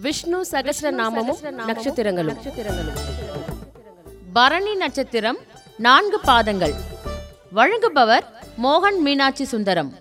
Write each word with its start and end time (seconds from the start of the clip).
விஷ்ணு 0.00 0.44
சகஸ்ரநாமமும் 0.50 1.40
நட்சத்திரங்களும். 1.68 2.36
பரணி 4.32 4.74
நட்சத்திரம் 4.74 5.38
நான்கு 5.78 6.20
பாதங்கள். 6.20 6.74
வழங்குபவர் 7.54 8.26
மோகன் 8.62 8.98
மீனாட்சி 8.98 9.44
சுந்தரம். 9.44 9.94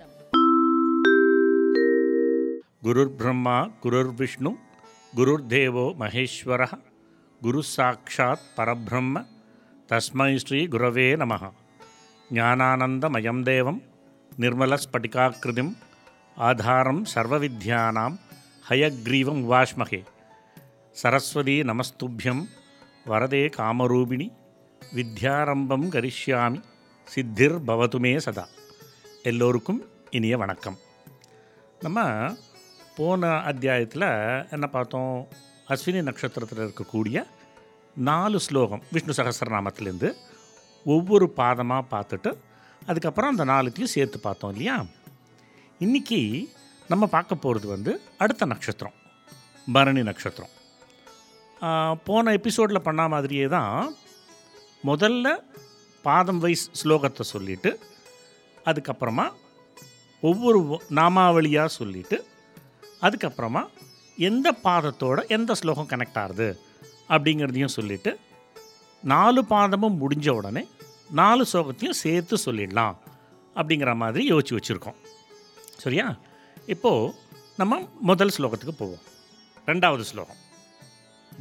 குருர் 2.83 3.13
பிரம்மா 3.17 3.67
குருர் 3.83 4.13
விஷ்ணு 4.15 4.55
குருர் 5.15 5.45
தேவோ 5.45 5.93
மகேஸ்வர 5.99 6.71
குரு 7.41 7.63
சாட்சாத் 7.63 8.45
பரபிரம்ம 8.57 9.25
தஸ்மை 9.89 10.35
ஸ்ரீ 10.35 10.67
குரவே 10.67 11.15
நம. 11.15 11.37
ஞானானந்தமயம் 12.33 13.43
தேவம் 13.43 13.81
நிர்மலஸ்பட்டிகாக்கிருதிம் 14.39 15.73
ஆதாரம் 16.35 17.03
சர்வவித்யானாம் 17.15 18.15
ஹயக்ரீவம் 18.69 19.43
வாஷ்மகே. 19.43 20.03
சரஸ்வதி 20.91 21.61
நமஸ்துபியம். 21.61 22.47
வரதே 23.07 23.51
காமரூபிணி. 23.57 24.33
வித்யாரம்பம் 24.95 25.87
கரிஷ்யாமி. 25.89 26.61
சித்திர் 27.03 27.63
பவதுமே 27.63 28.17
சதா. 28.17 28.47
எல்லோருக்கும் 29.23 29.89
இனிய 30.09 30.37
வணக்கம். 30.37 30.77
நம்ம 31.79 32.27
போன 32.95 33.27
அத்தியாயத்தில் 33.27 34.47
என்ன 34.51 34.67
பார்த்தோம்? 34.71 35.27
அஸ்வினி 35.69 36.01
நட்சத்திரத்தில் 36.01 36.59
இருக்கக்கூடிய 36.59 37.23
நாலு 37.95 38.39
ஸ்லோகம் 38.39 38.83
விஷ்ணு 38.91 39.13
சகஸ்ரநாமத்திலேருந்து 39.13 40.13
ஒவ்வொரு 40.85 41.33
பாதமாக 41.37 41.85
பார்த்துட்டு 41.91 42.37
அதுக்கப்புறம் 42.85 43.37
அந்த 43.37 43.45
நாலுத்தையும் 43.45 43.83
சேர்த்து 43.83 44.19
பார்த்தோம் 44.19 44.51
இல்லையா? 44.51 44.85
இன்றைக்கி 45.79 46.47
நம்ம 46.87 47.07
பார்க்க 47.07 47.35
போகிறது 47.35 47.67
வந்து 47.67 48.01
அடுத்த 48.17 48.45
நட்சத்திரம் 48.45 48.93
பரணி 49.73 50.03
நட்சத்திரம். 50.03 50.51
போன 52.03 52.31
எபிசோடில் 52.31 52.81
பண்ண 52.81 53.07
மாதிரியே 53.07 53.45
தான் 53.47 53.95
முதல்ல 54.83 55.27
பாதம் 56.01 56.39
வைஸ் 56.39 56.71
ஸ்லோகத்தை 56.83 57.21
சொல்லிவிட்டு 57.21 57.79
அதுக்கப்புறமா 58.65 59.25
ஒவ்வொரு 60.21 60.59
நாமாவளியாக 60.89 61.65
சொல்லிவிட்டு 61.65 62.17
அதுக்கப்புறமா 63.01 63.63
எந்த 64.17 64.57
பாதத்தோட 64.63 65.27
எந்த 65.27 65.53
ஸ்லோகம் 65.53 65.89
கனெக்ட் 65.89 66.19
ஆகுது 66.19 66.59
அப்படிங்கிறதையும் 67.09 67.75
சொல்லிவிட்டு 67.77 68.19
நாலு 69.03 69.41
பாதமும் 69.43 69.97
முடிஞ்ச 70.01 70.29
உடனே 70.29 70.63
நாலு 71.09 71.45
ஸ்லோகத்தையும் 71.53 71.99
சேர்த்து 72.03 72.37
சொல்லிடலாம் 72.45 72.95
அப்படிங்கிற 73.55 73.95
மாதிரி 73.95 74.31
யோசிச்சு 74.31 74.57
வச்சுருக்கோம். 74.57 74.97
சரியா? 75.77 76.17
இப்போது 76.65 77.13
நம்ம 77.57 77.89
முதல் 78.01 78.31
ஸ்லோகத்துக்கு 78.37 78.71
போவோம். 78.77 79.03
ரெண்டாவது 79.65 79.99
ஸ்லோகம். 79.99 80.41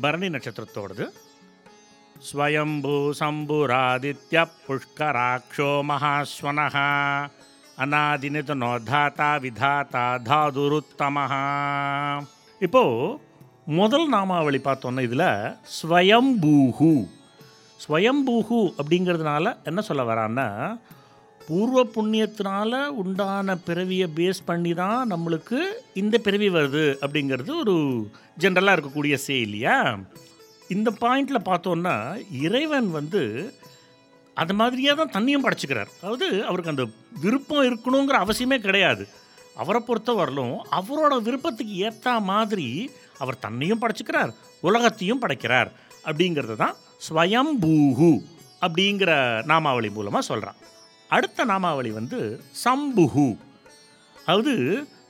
பரணி 0.00 0.28
நட்சத்திரத்தோடது. 0.28 1.06
ஸ்வயம்பூ 2.33 3.12
சம்புராதித்ய 3.20 4.47
புஷ்கராட்சோ 4.67 5.70
மகாஸ்வனः 5.91 6.77
அநாதினிதனோ 7.78 8.83
தாத்தா 8.83 9.36
விதாத்தா 9.36 10.05
தாதுருத்தமஹா. 10.30 11.42
இப்போது 12.58 13.19
முதல் 13.64 14.08
நாமாவளி 14.08 14.58
பார்த்தோன்னா 14.58 15.00
இதில் 15.00 15.27
ஸ்வயம்பூஹு. 15.83 17.08
ஸ்வயம்பூஹு 17.89 18.75
அப்படிங்கிறதுனால 18.78 19.64
என்ன 19.64 19.80
சொல்ல 19.80 20.02
வரான்னா 20.02 20.48
பூர்வ 21.48 21.80
புண்ணியத்தினால 21.94 22.86
உண்டான 22.86 23.56
பிறவியை 23.56 24.08
பேஸ் 24.16 24.40
பண்ணி 24.44 24.74
தான் 24.74 25.10
நம்மளுக்கு 25.10 25.58
இந்த 25.94 26.18
பிறவி 26.18 26.48
வருது 26.48 26.84
அப்படிங்கிறது 27.00 27.50
ஒரு 27.56 27.74
ஜென்ரலாக 28.40 28.76
இருக்கக்கூடிய 28.76 29.14
சே 29.14 29.40
இல்லையா? 29.40 29.76
இந்த 30.68 30.90
பாயிண்டில் 31.00 31.46
பார்த்தோன்னா 31.48 31.94
இறைவன் 32.40 32.88
வந்து 32.90 33.22
அது 34.36 34.54
மாதிரியே 34.54 34.94
தான் 34.94 35.12
தண்ணியும் 35.12 35.44
படைச்சிக்கிறார். 35.44 35.90
அதாவது 36.00 36.44
அவருக்கு 36.44 36.72
அந்த 36.74 36.84
விருப்பம் 37.20 37.66
இருக்கணுங்கிற 37.68 38.18
அவசியமே 38.24 38.58
கிடையாது. 38.58 39.04
அவரை 39.56 39.80
பொறுத்த 39.80 40.12
வரலும் 40.12 40.56
அவரோட 40.70 41.22
விருப்பத்துக்கு 41.22 41.74
ஏற்ற 41.77 42.20
மாதிரி 42.20 42.68
அவர் 43.18 43.38
தன்னையும் 43.38 43.83
படைச்சிக்கிறார் 43.83 44.33
உலகத்தையும் 44.60 45.18
படைக்கிறார் 45.18 45.70
அப்படிங்கிறது 46.04 46.56
தான் 46.56 46.74
ஸ்வயம்பூஹு 47.08 48.12
அப்படிங்கிற 48.60 49.12
நாமாவளி 49.46 49.90
மூலமாக 49.90 50.28
சொல்கிறான் 50.30 50.58
அடுத்த 51.10 51.44
நாமாவளி 51.50 51.90
வந்து 51.98 52.18
சம்புஹு. 52.64 53.26
அதாவது 54.26 54.54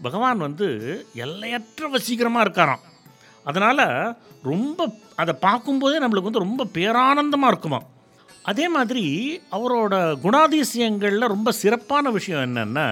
பகவான் 0.07 0.41
வந்து 0.47 0.69
எல்லையற்ற 1.25 1.89
வசீகரமாக 1.95 2.45
இருக்காராம். 2.47 2.83
அதனால் 3.45 3.85
ரொம்ப 4.51 4.87
அதை 5.23 5.35
பார்க்கும்போதே 5.47 5.99
நம்மளுக்கு 6.03 6.31
வந்து 6.31 6.47
ரொம்ப 6.47 6.67
பேரானந்தமாக 6.79 7.53
இருக்குமா. 7.53 7.81
அதே 8.51 8.67
மாதிரி 8.77 9.05
அவரோட 9.57 9.95
குணாதிசயங்களில் 10.25 11.33
ரொம்ப 11.35 11.53
சிறப்பான 11.63 12.11
விஷயம் 12.17 12.45
என்னென்னா 12.49 12.89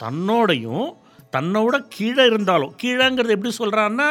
தன்னோடையும் 0.00 0.88
தன்னோட 1.36 1.74
கீழே 1.96 2.24
இருந்தாலும் 2.30 2.74
கீழேங்கிறது 2.82 3.36
எப்படி 3.36 3.52
சொல்கிறான்னா 3.60 4.08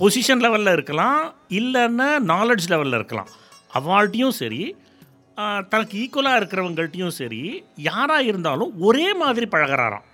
பொசிஷன் 0.00 0.42
லெவலில் 0.44 0.74
இருக்கலாம் 0.76 1.22
இல்லைன்னா 1.60 2.08
நாலெட்ஜ் 2.32 2.70
லெவலில் 2.72 2.98
இருக்கலாம். 2.98 3.30
அவாள்கிட்டையும் 3.78 4.38
சரி 4.42 4.62
தனக்கு 5.72 5.94
ஈக்குவலாக 6.02 6.38
இருக்கிறவங்கள்ட்டையும் 6.40 7.16
சரி 7.20 7.42
யாராக 7.88 8.28
இருந்தாலும் 8.30 8.72
ஒரே 8.88 9.06
மாதிரி 9.22 9.46
பழகுறாராம். 9.54 10.06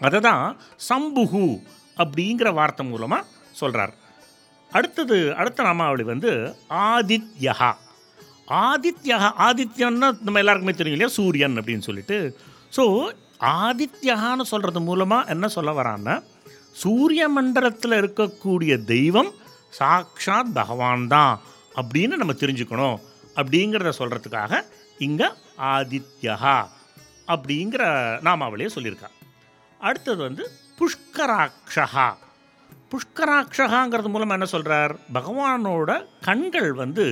அதை 0.00 0.20
தான் 0.28 0.44
சம்புகு 0.88 1.46
அப்படிங்கிற 2.02 2.48
வார்த்தை 2.58 2.84
மூலமாக 2.86 3.28
சொல்கிறார் 3.60 3.94
அடுத்தது 4.72 5.16
அடுத்த 5.40 5.62
நாமாவளி 5.62 6.04
வந்து 6.10 6.30
ஆதித்யஹா. 6.90 7.70
ஆதித்யகா 8.68 9.28
ஆதித்யன்னா 9.48 10.08
நம்ம 10.26 10.40
எல்லாருக்குமே 10.42 10.74
தெரியும் 10.76 10.96
இல்லையா? 10.96 11.16
சூரியன் 11.18 11.58
அப்படின்னு 11.60 11.86
சொல்லிட்டு. 11.88 12.18
ஸோ 12.76 12.84
ஆதித்யகான்னு 13.64 14.44
சொல்கிறது 14.52 14.80
மூலமாக 14.88 15.30
என்ன 15.34 15.48
சொல்ல 15.56 15.70
வரான்னா 15.80 16.14
சூரிய 16.82 17.22
மண்டலத்தில் 17.36 18.00
இருக்கக்கூடிய 18.00 18.72
தெய்வம் 18.94 19.30
சாக்ஷாத் 19.78 20.56
பகவான் 20.58 21.06
தான் 21.14 21.34
அப்படின்னு 21.80 22.20
நம்ம 22.20 22.34
தெரிஞ்சுக்கணும். 22.42 22.98
அப்படிங்கிறத 23.38 23.92
சொல்கிறதுக்காக 23.98 24.62
இங்கே 25.06 25.28
ஆதித்யஹா 25.74 26.58
அப்படிங்கிற 27.28 27.82
நாமாவளியை 28.26 28.70
சொல்லியிருக்கா. 28.76 29.08
அடுத்தது 29.80 30.20
வந்து 30.28 30.44
புஷ்கராட்சகா 30.78 32.08
புஷ்கராட்சகாங்கிறது 32.92 34.08
மூலமாக 34.12 34.38
என்ன 34.38 34.48
சொல்கிறார் 34.52 34.92
பகவானோட 35.16 35.90
கண்கள் 36.26 36.70
வந்து 36.82 37.06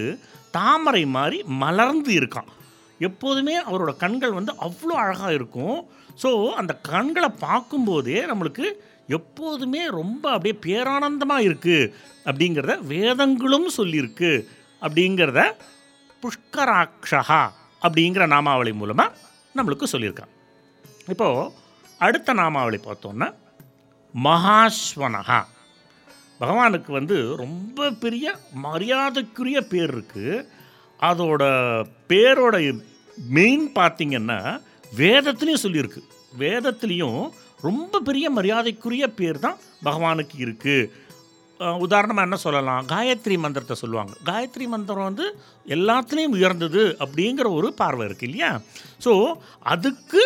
தாமரை 0.57 1.03
மாதிரி 1.17 1.39
மலர்ந்து 1.63 2.13
இருக்கான் 2.21 2.51
எப்போதுமே 3.09 3.55
அவரோட 3.69 3.93
கண்கள் 3.97 4.37
வந்து 4.39 4.53
அவ்வளோ 4.67 4.95
அழகாக 5.03 5.33
இருக்கும். 5.39 5.79
ஸோ 6.23 6.31
அந்த 6.61 6.73
கண்களை 6.91 7.31
பார்க்கும்போதே 7.47 8.19
நம்மளுக்கு 8.31 8.67
எப்போதுமே 9.19 9.83
ரொம்ப 9.99 10.25
அப்படியே 10.35 10.57
பேரானந்தமாக 10.67 11.47
இருக்குது 11.49 11.91
அப்படிங்கிறத 12.29 12.75
வேதங்களும் 12.95 13.69
சொல்லியிருக்கு. 13.77 14.33
அப்படிங்கிறத 14.83 15.43
புஷ்கராட்சா 16.23 17.51
அப்படிங்கிற 17.83 18.27
நாமாவளி 18.27 18.73
மூலமாக 18.73 19.17
நம்மளுக்கு 19.57 19.85
சொல்லியிருக்கான் 19.93 20.33
இப்போது 21.09 21.53
அடுத்த 21.99 22.33
நாமாவளி 22.33 22.77
பார்த்தோன்னா 22.77 23.35
மகாஸ்வனகா 24.15 25.45
பகவானுக்கு 26.41 26.93
வந்து 26.93 27.37
ரொம்ப 27.37 27.91
பெரிய 27.91 28.37
மரியாதைக்குரிய 28.53 29.61
பேர் 29.61 29.97
இருக்குது 29.97 30.47
அதோட 31.01 31.43
பேரோட 32.09 32.79
மெயின் 33.17 33.71
பார்த்திங்கன்னா 33.75 34.63
வேதத்துலேயும் 34.97 35.63
சொல்லியிருக்கு. 35.63 36.03
வேதத்துலேயும் 36.39 37.31
ரொம்ப 37.61 38.01
பெரிய 38.01 38.31
மரியாதைக்குரிய 38.31 39.09
பேர் 39.09 39.39
தான் 39.39 39.57
பகவானுக்கு 39.83 40.39
இருக்குது 40.39 40.91
உதாரணமாக 41.85 42.27
என்ன 42.27 42.37
சொல்லலாம்? 42.37 42.83
காயத்ரி 42.93 43.37
மந்திரத்தை 43.45 43.77
சொல்லுவாங்க. 43.83 44.13
காயத்ரி 44.29 44.67
மந்திரம் 44.69 45.09
வந்து 45.11 45.27
எல்லாத்துலேயும் 45.77 46.37
உயர்ந்தது 46.39 46.83
அப்படிங்கிற 47.05 47.47
ஒரு 47.59 47.75
பார்வை 47.81 48.07
இருக்குது 48.09 48.29
இல்லையா? 48.29 48.51
ஸோ 49.05 49.13
அதுக்கு 49.75 50.23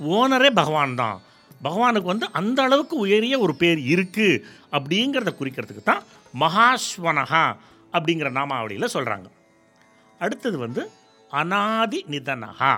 ஓனரே 0.00 0.50
பகவான் 0.60 0.98
தான். 1.02 1.18
பகவானுக்கு 1.62 2.12
வந்து 2.12 2.26
அந்த 2.32 2.58
அளவுக்கு 2.62 2.96
உயரிய 2.96 3.34
ஒரு 3.38 3.54
பேர் 3.62 3.80
இருக்குது 3.92 4.42
அப்படிங்கிறத 4.76 5.32
குறிக்கிறதுக்கு 5.40 5.82
தான் 5.82 6.02
மகாஸ்வனகா 6.34 7.44
அப்படிங்கிற 7.92 8.30
நாமாவளியில் 8.38 8.92
சொல்கிறாங்க 8.94 9.28
அடுத்தது 10.20 10.58
வந்து 10.58 10.82
அனாதி 11.30 12.00
நிதனகா 12.12 12.72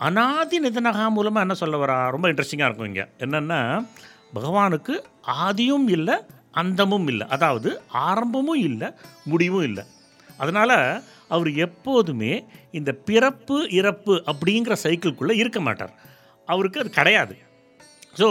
அனாதி 0.00 0.56
நிதனகா 0.60 1.04
மூலமாக 1.08 1.44
என்ன 1.46 1.54
சொல்ல 1.54 1.76
வரா? 1.82 1.98
ரொம்ப 2.14 2.26
இன்ட்ரெஸ்டிங்காக 2.30 2.68
இருக்கும் 2.68 2.90
இங்கே. 2.90 3.04
என்னென்னா 3.24 3.60
பகவானுக்கு 4.34 4.94
ஆதியும் 5.44 5.88
இல்லை 5.96 6.16
அந்தமும் 6.60 7.08
இல்லை. 7.12 7.26
அதாவது 7.36 7.70
ஆரம்பமும் 8.08 8.62
இல்லை 8.68 8.88
முடிவும் 9.30 9.66
இல்லை. 9.68 9.84
அதனால் 10.42 10.78
அவர் 11.34 11.50
எப்போதுமே 11.66 12.32
இந்த 12.78 12.90
பிறப்பு 13.08 13.56
இறப்பு 13.80 14.14
அப்படிங்கிற 14.30 14.74
சைக்கிள்குள்ளே 14.84 15.34
இருக்க 15.42 15.60
மாட்டார். 15.68 15.92
அவருக்கு 16.48 16.80
அது 16.82 16.90
கிடையாது. 16.98 17.36
ஸோ 18.20 18.28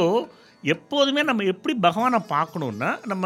எப்போதுமே 0.74 1.22
நம்ம 1.30 1.44
எப்படி 1.54 1.74
பகவானை 1.86 2.20
பார்க்கணுன்னா 2.32 2.88
நம்ம 3.12 3.26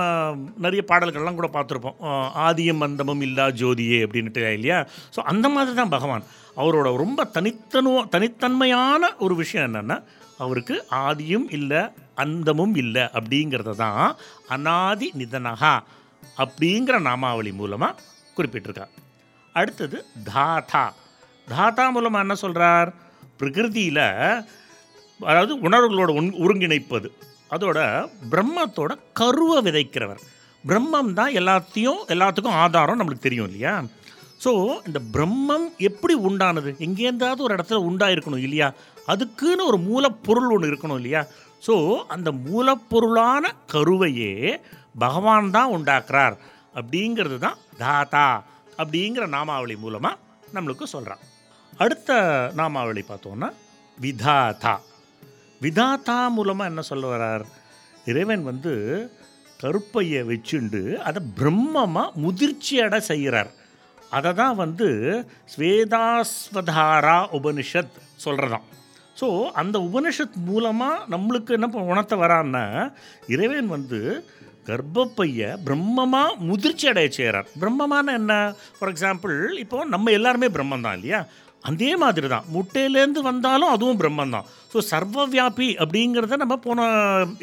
நிறைய 0.64 0.82
பாடல்கள்லாம் 0.90 1.38
கூட 1.40 1.50
பார்த்துருப்போம். 1.54 2.00
ஆதியம் 2.48 2.84
அந்தமும் 2.88 3.24
இல்லா 3.28 3.46
ஜோதியே 3.62 4.00
அப்படின்ட்டு 4.06 4.42
இல்லையா? 4.58 4.80
ஸோ 5.16 5.20
அந்த 5.32 5.46
மாதிரி 5.56 5.76
தான் 5.78 5.94
பகவான். 5.96 6.26
அவரோட 6.62 6.88
ரொம்ப 7.04 7.24
தனித்தனுவ 7.38 8.02
தனித்தன்மையான 8.16 9.12
ஒரு 9.26 9.36
விஷயம் 9.42 9.68
என்னென்னா 9.68 9.98
அவருக்கு 10.44 10.76
ஆதியும் 11.06 11.48
இல்லை 11.58 11.82
அந்தமும் 12.24 12.76
இல்லை 12.84 13.04
அப்படிங்கிறத 13.18 13.76
தான் 13.84 14.04
அனாதி 14.56 15.08
நிதனகா 15.20 15.74
அப்படிங்கிற 16.44 16.96
நாமாவளி 17.10 17.52
மூலமாக 17.62 18.02
குறிப்பிட்டிருக்கார் 18.38 18.96
அடுத்தது 19.60 19.98
தாதா. 20.32 20.84
தாதா 21.48 21.86
மூலமாக 21.96 22.26
என்ன 22.26 22.36
சொல்கிறார் 22.44 22.90
பிரகிருதியில் 23.40 24.06
அதாவது 25.30 25.54
உணர்வுகளோட 25.68 26.12
ஒன் 26.20 26.30
ஒருங்கிணைப்பது. 26.44 27.08
அதோட 27.54 27.80
பிரம்மத்தோட 28.32 28.92
கருவை 29.20 29.58
விதைக்கிறவர். 29.68 30.22
பிரம்மம் 30.64 31.12
தான் 31.20 31.36
எல்லாத்தையும் 31.40 32.02
எல்லாத்துக்கும் 32.14 32.60
ஆதாரம் 32.64 33.00
நம்மளுக்கு 33.00 33.28
தெரியும் 33.28 33.48
இல்லையா? 33.50 33.74
ஸோ 34.44 34.52
இந்த 34.88 35.00
பிரம்மம் 35.14 35.66
எப்படி 35.90 36.16
உண்டானது? 36.28 36.70
எங்கேருந்தாவது 36.86 37.42
ஒரு 37.48 37.56
இடத்துல 37.58 37.80
உண்டாயிருக்கணும் 37.90 38.46
இல்லையா? 38.48 38.68
அதுக்குன்னு 39.12 39.64
ஒரு 39.72 39.80
மூலப்பொருள் 39.90 40.52
ஒன்று 40.56 40.70
இருக்கணும் 40.72 41.00
இல்லையா? 41.02 41.22
ஸோ 41.68 41.76
அந்த 42.16 42.30
மூலப்பொருளான 42.48 43.44
கருவையே 43.74 44.34
பகவான் 45.04 45.54
தான் 45.56 45.74
உண்டாக்குறார். 45.78 46.36
அப்படிங்கிறது 46.80 47.38
தான் 47.46 47.60
தாத்தா 47.84 48.26
அப்படிங்கிற 48.82 49.24
நாமாவளி 49.36 49.76
மூலமாக 49.84 50.20
நம்மளுக்கு 50.56 50.86
சொல்கிறான் 50.96 51.24
அடுத்த 51.84 52.18
நாமாவளி 52.60 53.04
பார்த்தோன்னா 53.08 53.50
விதாதா 53.98 54.76
விதாத்தா 55.62 56.18
மூலமாக 56.36 56.70
என்ன 56.72 56.82
சொல்ல 56.90 57.06
வரார் 57.14 57.46
இறைவன் 58.12 58.44
வந்து 58.44 58.74
கருப்பையை 59.64 60.22
வச்சுண்டு 60.32 60.82
அதை 61.08 61.22
பிரம்மமாக 61.40 62.16
முதிர்ச்சியட 62.24 62.98
செய்கிறார். 63.10 63.50
அதை 64.18 64.32
தான் 64.34 64.56
வந்து 64.56 64.88
ஸ்வேதாஸ்வதாரா 65.54 67.18
உபனிஷத் 67.38 67.98
சொல்கிறதான் 68.26 68.68
ஸோ 69.20 69.28
அந்த 69.60 69.78
உபனிஷத் 69.88 70.38
மூலமாக 70.48 71.06
நம்மளுக்கு 71.14 71.52
என்ன 71.58 71.68
ப- 71.70 71.88
உணர்த்த 71.90 72.16
வரான்னா 72.22 72.64
இறைவன் 73.28 73.70
வந்து 73.74 74.00
கர்ப்பப்பைய 74.68 75.44
பிரம்மமாக 75.66 76.36
முதிர்ச்சி 76.48 76.86
அடைய 76.92 77.10
செய்கிறார் 77.12 77.48
பிரம்மமான 77.62 78.14
என்ன? 78.14 78.34
ஃபார் 78.76 78.92
எக்ஸாம்பிள் 78.92 79.36
இப்போ 79.62 79.78
நம்ம 79.94 80.12
எல்லாருமே 80.18 80.48
பிரம்மம் 80.56 80.86
தான் 80.86 80.98
இல்லையா? 80.98 81.20
அதே 81.64 81.92
மாதிரி 82.02 82.28
தான் 82.28 82.46
முட்டையிலேருந்து 82.52 83.22
வந்தாலும் 83.24 83.72
அதுவும் 83.72 84.00
பிரம்மம் 84.02 84.34
தான் 84.36 84.46
ஸோ 84.72 84.80
சர்வவியாபி 84.90 85.70
அப்படிங்கிறத 85.82 86.38
நம்ம 86.38 86.58
போன 86.62 86.86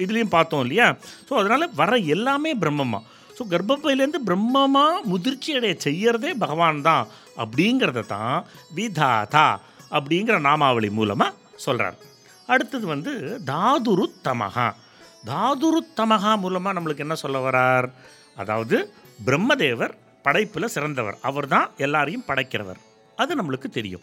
இதுலேயும் 0.05 0.35
பார்த்தோம் 0.35 0.63
இல்லையா? 0.65 0.87
ஸோ 1.27 1.35
அதனால் 1.41 1.75
வர 1.77 1.97
எல்லாமே 2.15 2.53
பிரம்மமாக 2.63 3.03
ஸோ 3.37 3.45
கர்ப்பப்பையிலேருந்து 3.51 4.21
பிரம்மமாக 4.27 5.03
முதிர்ச்சி 5.07 5.51
அடைய 5.59 5.75
செய்யறதே 5.85 6.31
பகவான் 6.39 6.81
தான் 6.83 7.05
அப்படிங்கிறத 7.37 8.05
தான் 8.09 8.37
விதாதா 8.77 9.49
அப்படிங்கிற 9.93 10.37
நாமாவளி 10.47 10.89
மூலமாக 10.93 11.35
சொல்கிறார் 11.57 11.97
அடுத்தது 12.47 12.87
வந்து 12.87 13.41
தாதுரு 13.45 14.05
தமகா 14.25 14.75
தாதுரு 15.25 15.81
தமகா 15.97 16.39
மூலமாக 16.39 16.81
நம்மளுக்கு 16.81 16.99
என்ன 16.99 17.15
சொல்ல 17.15 17.51
வரார்? 17.51 17.89
அதாவது 18.37 18.77
பிரம்மதேவர் 19.25 19.95
படைப்பில் 20.23 20.73
சிறந்தவர். 20.75 21.17
அவர் 21.23 21.49
தான் 21.49 21.71
எல்லாரையும் 21.77 22.25
படைக்கிறவர். 22.27 22.81
அது 23.17 23.35
நம்மளுக்கு 23.35 23.69
தெரியும். 23.69 24.03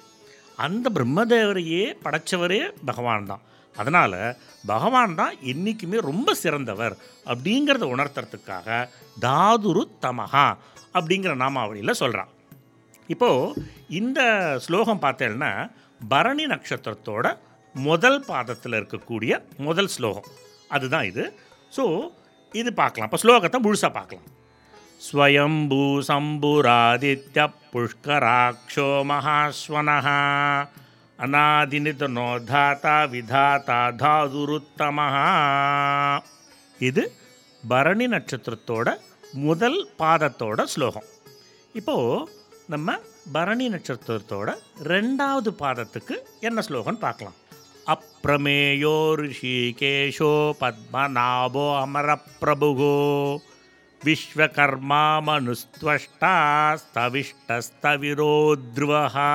அந்த 0.57 0.89
பிரம்மதேவரையே 0.94 1.94
படைச்சவரே 2.03 2.71
பகவான் 2.85 3.25
தான். 3.25 3.41
அதனால் 3.75 4.35
பகவான் 4.65 5.15
தான் 5.15 5.35
என்றைக்குமே 5.41 6.00
ரொம்ப 6.00 6.33
சிறந்தவர் 6.33 6.97
அப்படிங்கிறத 7.25 7.85
உணர்த்துறதுக்காக 7.95 8.88
தாதுரு 9.19 9.83
தமகா 10.01 10.47
அப்படிங்கிற 10.94 11.35
நாமாவளியில் 11.35 11.91
சொல்கிறான் 11.91 12.27
இப்போது 13.07 13.65
இந்த 13.89 14.19
ஸ்லோகம் 14.59 15.01
பார்த்தேன்னா 15.01 15.71
பரணி 16.11 16.45
நட்சத்திரத்தோட 16.51 17.25
முதல் 17.75 18.19
பாதத்தில் 18.29 18.77
இருக்கக்கூடிய 18.79 19.33
முதல் 19.67 19.91
ஸ்லோகம். 19.95 20.27
அதுதான் 20.75 21.05
இது. 21.11 21.23
ஸோ 21.75 21.83
இது 22.61 22.69
பார்க்கலாம். 22.81 23.09
இப்போ 23.09 23.19
ஸ்லோகத்தை 23.23 23.59
முழுசாக 23.65 23.91
பார்க்கலாம். 24.00 24.27
ஸ்வயம்பூ 25.07 25.83
சம்புராதித்ய 26.09 27.45
புஷ்கராட்சோ 27.71 28.89
மகாஸ்வனः 29.09 30.07
அநாதினிதனோ 31.19 32.29
தாத்தா 32.51 32.95
விதாத்தா 33.13 33.79
தாதுருத்தமஹா. 34.01 35.27
இது 36.89 37.03
பரணி 37.71 38.05
நட்சத்திரத்தோட 38.13 38.88
முதல் 39.47 39.79
பாதத்தோட 40.01 40.59
ஸ்லோகம். 40.73 41.07
இப்போது 41.79 42.29
நம்ம 42.73 42.97
பரணி 43.31 43.65
நட்சத்திரத்தோட 43.69 44.49
ரெண்டாவது 44.91 45.49
பாதத்துக்கு 45.61 46.15
என்ன 46.39 46.61
ஸ்லோகன் 46.67 46.99
பார்க்கலாம். 47.03 47.37
அப்பிரமேயோ 47.93 48.97
ரிஷிகேஷோ 49.21 50.33
பத்மநாபோ 50.61 51.65
அமரப்பிரபுகோ 51.83 52.97
விஸ்வகர்மா 54.01 55.03
மனுஸ்துவஷ்டா 55.27 56.33
ஸ்தவிஷ்டஸ்தவிரோத்ருவஹா 56.83 59.31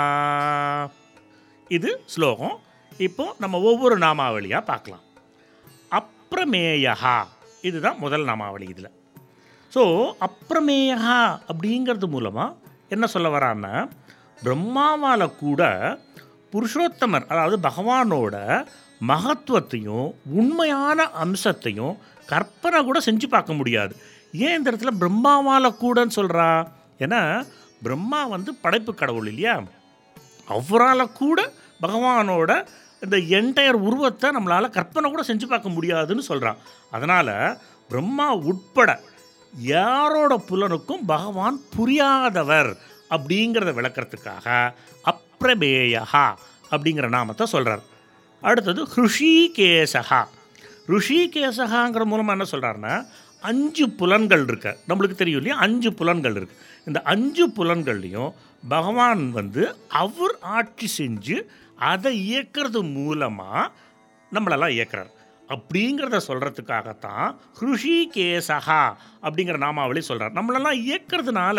இது 1.68 1.90
ஸ்லோகம். 2.14 2.56
இப்போ 2.98 3.24
நம்ம 3.38 3.60
ஒவ்வொரு 3.70 3.98
நாமாவளியாக 3.98 4.68
பார்க்கலாம். 4.72 5.04
அப்பிரமேயா 6.00 7.16
இதுதான் 7.68 7.98
முதல் 7.98 8.24
நாமாவளி 8.24 8.66
இதில். 8.74 8.90
ஸோ 9.74 9.82
அப்பிரமேயா 10.28 11.18
அப்படிங்கிறது 11.50 12.08
மூலமாக 12.16 12.66
என்ன 12.88 13.06
சொல்ல 13.06 13.28
வரான்னா 13.28 13.88
பிரம்மாவால் 14.42 15.36
கூட 15.36 15.62
புருஷோத்தமர் 16.52 17.26
அதாவது 17.26 17.56
பகவானோட 17.68 18.36
மகத்துவத்தையும் 19.06 20.14
உண்மையான 20.32 21.10
அம்சத்தையும் 21.10 21.98
கற்பனை 22.26 22.84
கூட 22.84 23.00
செஞ்சு 23.04 23.26
பார்க்க 23.28 23.52
முடியாது. 23.52 23.96
ஏன் 24.32 24.56
இந்த 24.58 24.70
இடத்துல 24.70 24.90
பிரம்மாவால் 24.98 25.76
கூடன்னு 25.80 26.16
சொல்கிறா 26.16 26.66
ஏன்னா 26.98 27.46
பிரம்மா 27.82 28.26
வந்து 28.26 28.54
படைப்பு 28.54 28.94
கடவுள் 28.94 29.26
இல்லையா? 29.26 29.62
அவரால் 30.46 31.12
கூட 31.12 31.52
பகவானோட 31.82 32.66
இந்த 33.00 33.16
என்டையர் 33.16 33.72
உருவத்தை 33.72 34.30
நம்மளால் 34.30 34.70
கற்பனை 34.70 35.10
கூட 35.10 35.22
செஞ்சு 35.22 35.46
பார்க்க 35.46 35.68
முடியாதுன்னு 35.68 36.22
சொல்கிறான் 36.22 36.56
அதனால் 36.90 37.58
பிரம்மா 37.88 38.30
உட்பட 38.32 39.00
யாரோட 39.52 40.42
புலனுக்கும் 40.48 41.04
பகவான் 41.06 41.60
புரியாதவர் 41.76 42.76
அப்படிங்கிறத 43.10 43.72
விளக்கிறதுக்காக 43.74 44.72
அப்ரபேயா 45.04 46.32
அப்படிங்கிற 46.70 47.08
நாமத்தை 47.08 47.46
சொல்கிறார் 47.46 47.80
அடுத்தது 48.40 48.88
ஹிருஷிகேசகா 48.96 50.24
ருஷிகேசகாங்கிற 50.88 52.04
மூலமாக 52.04 52.44
என்ன 52.44 52.46
சொல்கிறாருன்னா 52.50 53.06
அஞ்சு 53.40 53.90
புலன்கள் 53.90 54.42
இருக்க. 54.42 54.76
நம்மளுக்கு 54.88 55.14
தெரியும் 55.14 55.40
இல்லையா? 55.40 55.60
அஞ்சு 55.60 55.92
புலன்கள் 55.92 56.34
இருக்குது 56.34 56.56
இந்த 56.84 57.02
அஞ்சு 57.02 57.48
புலன்கள்லையும் 57.48 58.30
பகவான் 58.68 59.30
வந்து 59.30 59.76
அவர் 59.88 60.38
ஆட்சி 60.40 61.04
செஞ்சு 61.04 61.42
அதை 61.76 62.36
இயக்கிறது 62.36 62.92
மூலமாக 62.92 63.70
நம்மளெல்லாம் 64.32 64.70
இயக்கிறார். 64.70 65.10
அப்படிங்கிறத 65.54 66.16
சொல்கிறதுக்காகத்தான் 66.26 67.28
ஹிருஷிகேசகா 67.58 68.82
அப்படிங்கிற 69.22 69.56
நாமாவளி 69.56 70.00
சொல்கிறார் 70.00 70.36
நம்மளெல்லாம் 70.38 70.80
இயக்கிறதுனால 70.86 71.58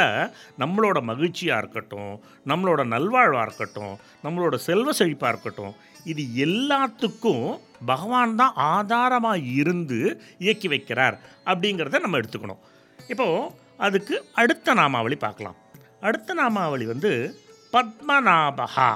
நம்மளோட 0.60 0.98
மகிழ்ச்சியாக 1.02 1.62
இருக்கட்டும் 1.64 2.14
நம்மளோட 2.46 2.84
நல்வாழ்வாக 2.94 3.46
இருக்கட்டும் 3.48 3.96
நம்மளோட 4.24 4.56
செல்வ 4.68 4.92
செழிப்பாக 5.00 5.32
இருக்கட்டும் 5.34 5.74
இது 6.04 6.24
எல்லாத்துக்கும் 6.46 7.48
பகவான் 7.86 8.36
தான் 8.36 8.54
ஆதாரமாக 8.74 9.46
இருந்து 9.60 10.00
இயக்கி 10.38 10.68
வைக்கிறார் 10.68 11.18
அப்படிங்கிறத 11.46 12.00
நம்ம 12.00 12.20
எடுத்துக்கணும். 12.20 12.62
இப்போது 13.08 13.52
அதுக்கு 13.78 14.16
அடுத்த 14.34 14.74
நாமாவளி 14.74 15.16
பார்க்கலாம். 15.16 15.58
அடுத்த 16.02 16.34
நாமாவளி 16.34 16.86
வந்து 16.86 17.12
பத்மநாபகா. 17.74 18.90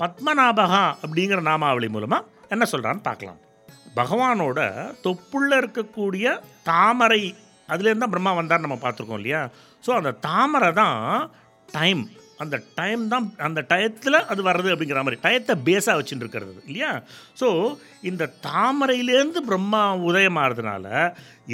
பத்மநாபகா 0.00 0.82
அப்படிங்கிற 1.02 1.40
நாமாவளி 1.40 1.88
மூலமாக 1.88 2.26
என்ன 2.48 2.66
சொல்கிறான்னு 2.72 3.02
பார்க்கலாம். 3.02 3.40
பகவானோட 3.96 4.60
தொப்புள்ள 5.06 5.50
இருக்கக்கூடிய 5.62 6.26
தாமரை 6.70 7.22
அதுலேருந்து 7.68 8.04
தான் 8.04 8.14
பிரம்மா 8.14 8.32
வந்தார் 8.38 8.64
நம்ம 8.64 8.78
பார்த்துருக்கோம் 8.82 9.20
இல்லையா? 9.20 9.40
ஸோ 9.84 9.90
அந்த 9.98 10.10
தாமரை 10.28 10.70
தான் 10.72 11.00
டைம் 11.68 12.02
அந்த 12.42 12.56
டைம் 12.78 13.02
தான் 13.12 13.24
அந்த 13.46 13.60
டயத்தில் 13.70 14.16
அது 14.32 14.40
வர்றது 14.48 14.72
அப்படிங்கிற 14.72 15.00
மாதிரி 15.04 15.22
டயத்தை 15.24 15.54
பேஸாக 15.68 15.98
வச்சுட்டு 15.98 16.24
இருக்கிறது 16.24 16.52
இல்லையா? 16.68 16.90
ஸோ 17.40 17.48
இந்த 18.10 18.30
தாமரையிலேருந்து 18.46 19.40
பிரம்மா 19.48 19.82
உதயமாகிறதுனால 20.10 20.86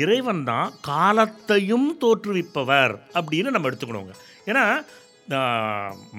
இறைவன் 0.02 0.44
தான் 0.50 0.74
காலத்தையும் 0.90 1.88
தோற்றுவிப்பவர் 2.02 2.94
அப்படின்னு 3.18 3.54
நம்ம 3.56 3.70
எடுத்துக்கணுங்க. 3.70 4.14
ஏன்னா 4.50 4.64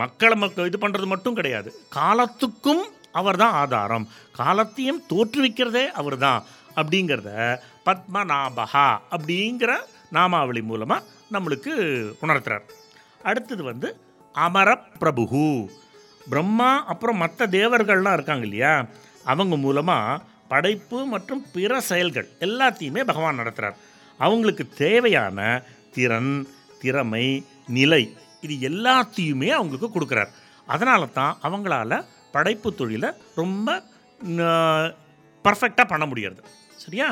மக்களை 0.03 0.35
மக்கள் 0.43 0.69
இது 0.69 0.77
பண்ணுறது 0.83 1.07
மட்டும் 1.13 1.39
கிடையாது. 1.39 1.69
காலத்துக்கும் 1.97 2.83
அவர் 3.19 3.41
தான் 3.43 3.55
ஆதாரம். 3.61 4.05
காலத்தையும் 4.39 5.01
தோற்றுவிக்கிறதே 5.11 5.85
அவர் 5.99 6.17
தான் 6.25 6.41
அப்படிங்கிறத 6.79 7.31
பத்மநாபகா 7.87 8.87
அப்படிங்கிற 9.15 9.71
நாமாவளி 10.17 10.61
மூலமாக 10.69 11.05
நம்மளுக்கு 11.33 11.73
உணர்த்துறார். 12.23 12.65
அடுத்தது 13.29 13.63
வந்து 13.71 13.89
அமரப்பிரபுகு 14.35 15.47
பிரம்மா 16.31 16.71
அப்புறம் 16.91 17.21
மற்ற 17.23 17.47
தேவர்கள்லாம் 17.57 18.17
இருக்காங்க 18.17 18.45
இல்லையா? 18.47 18.73
அவங்க 19.31 19.55
மூலமாக 19.65 20.21
படைப்பு 20.51 20.97
மற்றும் 21.13 21.43
பிற 21.53 21.79
செயல்கள் 21.89 22.27
எல்லாத்தையுமே 22.45 23.01
பகவான் 23.09 23.39
நடத்துகிறார் 23.41 23.77
அவங்களுக்கு 24.19 24.63
தேவையான 24.83 25.39
திறன் 25.95 26.33
திறமை 26.81 27.25
நிலை 27.77 28.03
இது 28.45 28.55
எல்லாத்தையுமே 28.69 29.49
அவங்களுக்கு 29.57 29.89
கொடுக்குறார். 29.95 30.33
அதனால 30.73 31.05
தான் 31.17 31.33
அவங்களால 31.47 32.01
படைப்பு 32.35 32.69
தொழிலை 32.79 33.09
ரொம்ப 33.41 33.77
பர்ஃபெக்டாக 35.45 35.87
பண்ண 35.91 36.05
முடியாது 36.11 36.39
சரியா? 36.83 37.07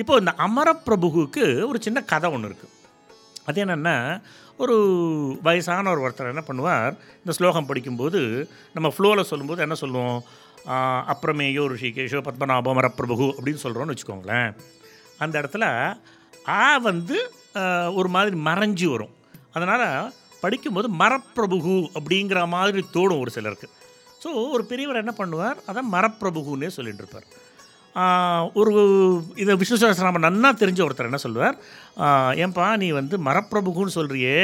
இப்போ 0.00 0.14
இந்த 0.22 0.32
அமரப்பிரபுவுக்கு 0.46 1.44
ஒரு 1.70 1.78
சின்ன 1.86 1.98
கதை 2.12 2.28
ஒன்று 2.34 2.48
இருக்குது 2.50 2.72
அது 3.48 3.58
என்னென்னா 3.64 3.96
ஒரு 4.62 4.74
வயசான 5.46 5.90
ஒரு 5.92 6.02
ஒருத்தர் 6.06 6.32
என்ன 6.32 6.42
பண்ணுவார் 6.48 6.92
இந்த 7.22 7.32
ஸ்லோகம் 7.38 7.68
படிக்கும்போது 7.70 8.20
நம்ம 8.74 8.88
ஃப்ளோவில் 8.94 9.28
சொல்லும்போது 9.30 9.64
என்ன 9.66 9.76
சொல்லுவோம்? 9.82 10.18
அப்புறமேயோ 11.12 11.64
ரிஷிகேஷோ 11.72 12.20
பத்மநாபம் 12.26 12.78
மரப்பிரபு 12.78 13.26
அப்படின்னு 13.36 13.62
சொல்கிறோன்னு 13.64 13.94
வச்சுக்கோங்களேன். 13.94 14.50
அந்த 15.24 15.34
இடத்துல 15.42 15.64
ஆ 16.58 16.62
வந்து 16.88 17.16
ஒரு 17.98 18.08
மாதிரி 18.16 18.36
மறைஞ்சு 18.48 18.86
வரும். 18.94 19.14
அதனால் 19.56 20.12
படிக்கும்போது 20.44 20.88
மரப்பிரபு 21.02 21.74
அப்படிங்கிற 21.98 22.40
மாதிரி 22.54 22.80
தோடும் 22.96 23.22
ஒரு 23.24 23.32
சிலருக்கு. 23.36 23.68
ஸோ 24.24 24.30
ஒரு 24.56 24.64
பெரியவர் 24.72 25.02
என்ன 25.04 25.14
பண்ணுவார்? 25.22 25.58
அதான் 25.70 25.90
மரப்பிரபுகுன்னே 25.96 26.70
சொல்லிட்டு 26.76 27.04
இருப்பார் 27.04 27.28
ஒரு 28.60 28.72
இதை 29.42 29.52
விஷ்ணு 29.58 29.76
சகஸ்ரநாமம் 29.80 30.24
நன்னா 30.26 30.48
தெரிஞ்ச 30.60 30.80
ஒருத்தர் 30.84 31.08
என்ன 31.08 31.20
சொல்லுவார்? 31.24 31.56
ஏன்பா 32.44 32.64
நீ 32.82 32.86
வந்து 32.98 33.16
மரப்பிரபுகுன்னு 33.26 33.94
சொல்கிறியே 33.96 34.38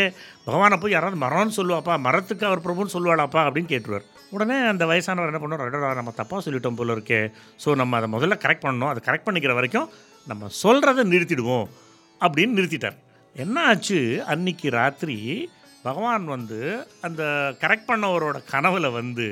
பகவானை 0.44 0.76
போய் 0.82 0.94
யாராவது 0.94 1.18
மரம்னு 1.24 1.56
சொல்லுவாப்பா 1.58 1.94
மரத்துக்கு 2.06 2.44
அவர் 2.48 2.62
பிரபுன்னு 2.66 2.94
சொல்லுவாளாப்பா 2.96 3.40
அப்படின்னு 3.46 3.72
கேட்டுருவார். 3.72 4.06
உடனே 4.34 4.56
அந்த 4.72 4.86
வயசானவர் 4.90 5.30
என்ன 5.32 5.40
பண்ணுவார்? 5.44 5.64
அடடா 5.66 5.88
நம்ம 6.00 6.12
தப்பாக 6.20 6.40
சொல்லிட்டோம் 6.46 6.78
போல 6.80 6.96
இருக்கே. 6.96 7.20
ஸோ 7.64 7.74
நம்ம 7.80 7.96
அதை 8.00 8.10
முதல்ல 8.16 8.36
கரெக்ட் 8.44 8.64
பண்ணணும். 8.66 8.90
அதை 8.92 9.02
கரெக்ட் 9.08 9.26
பண்ணிக்கிற 9.28 9.54
வரைக்கும் 9.58 9.88
நம்ம 10.32 10.50
சொல்கிறத 10.62 11.06
நிறுத்திடுவோம் 11.14 11.66
அப்படின்னு 12.20 12.56
நிறுத்திட்டார். 12.58 12.98
என்ன 13.36 13.56
ஆச்சு? 13.70 13.98
அன்னைக்கு 14.34 14.68
ராத்திரி 14.80 15.18
பகவான் 15.82 16.24
வந்து 16.24 16.86
அந்த 17.00 17.22
கரெக்ட் 17.60 17.88
பண்ணவரோட 17.88 18.38
கனவில் 18.50 18.88
வந்து 18.90 19.28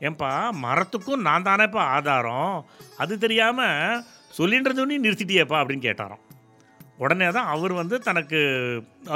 ஏன்பா 0.00 0.30
மரத்துக்கும் 0.64 1.24
நான் 1.28 1.42
தானேப்பா 1.42 1.82
ஆதாரம் 1.96 2.66
அது 2.96 3.18
தெரியாமல் 3.18 4.02
சொல்லின்றதுன்னு 4.38 5.04
நிறுத்திட்டியேப்பா 5.04 5.60
அப்படின்னு 5.60 5.86
கேட்டாராம். 5.88 6.24
உடனே 7.02 7.28
தான் 7.36 7.50
அவர் 7.54 7.72
வந்து 7.80 7.96
தனக்கு 8.06 8.38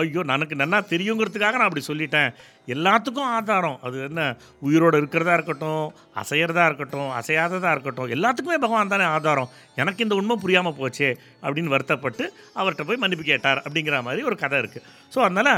ஐயோ 0.01 0.21
எனக்கு 0.35 0.57
நன்னா 0.61 0.79
தெரியுங்கிறதுக்காக 0.93 1.59
நான் 1.59 1.69
அப்படி 1.69 1.85
சொல்லிட்டேன். 1.89 2.31
எல்லாத்துக்கும் 2.75 3.31
ஆதாரம். 3.39 3.79
அது 3.87 3.97
என்ன 4.09 4.21
உயிரோடு 4.67 5.01
இருக்கிறதா 5.01 5.35
இருக்கட்டும் 5.39 5.85
அசையிறதா 6.23 6.65
இருக்கட்டும் 6.71 7.11
அசையாததாக 7.21 7.75
இருக்கட்டும் 7.77 8.13
எல்லாத்துக்குமே 8.17 8.59
பகவான் 8.65 8.93
தானே 8.95 9.07
ஆதாரம். 9.17 9.51
எனக்கு 9.83 10.05
இந்த 10.07 10.17
உண்மை 10.21 10.37
புரியாமல் 10.45 10.79
போச்சே 10.81 11.11
அப்படின்னு 11.45 11.75
வருத்தப்பட்டு 11.75 12.27
அவர்கிட்ட 12.61 12.87
போய் 12.91 13.03
மன்னிப்பு 13.03 13.27
கேட்டார் 13.33 13.63
அப்படிங்கிற 13.65 13.99
மாதிரி 14.09 14.29
ஒரு 14.31 14.39
கதை 14.45 14.61
இருக்குது 14.63 14.87
ஸோ 15.15 15.21
அதனால் 15.29 15.53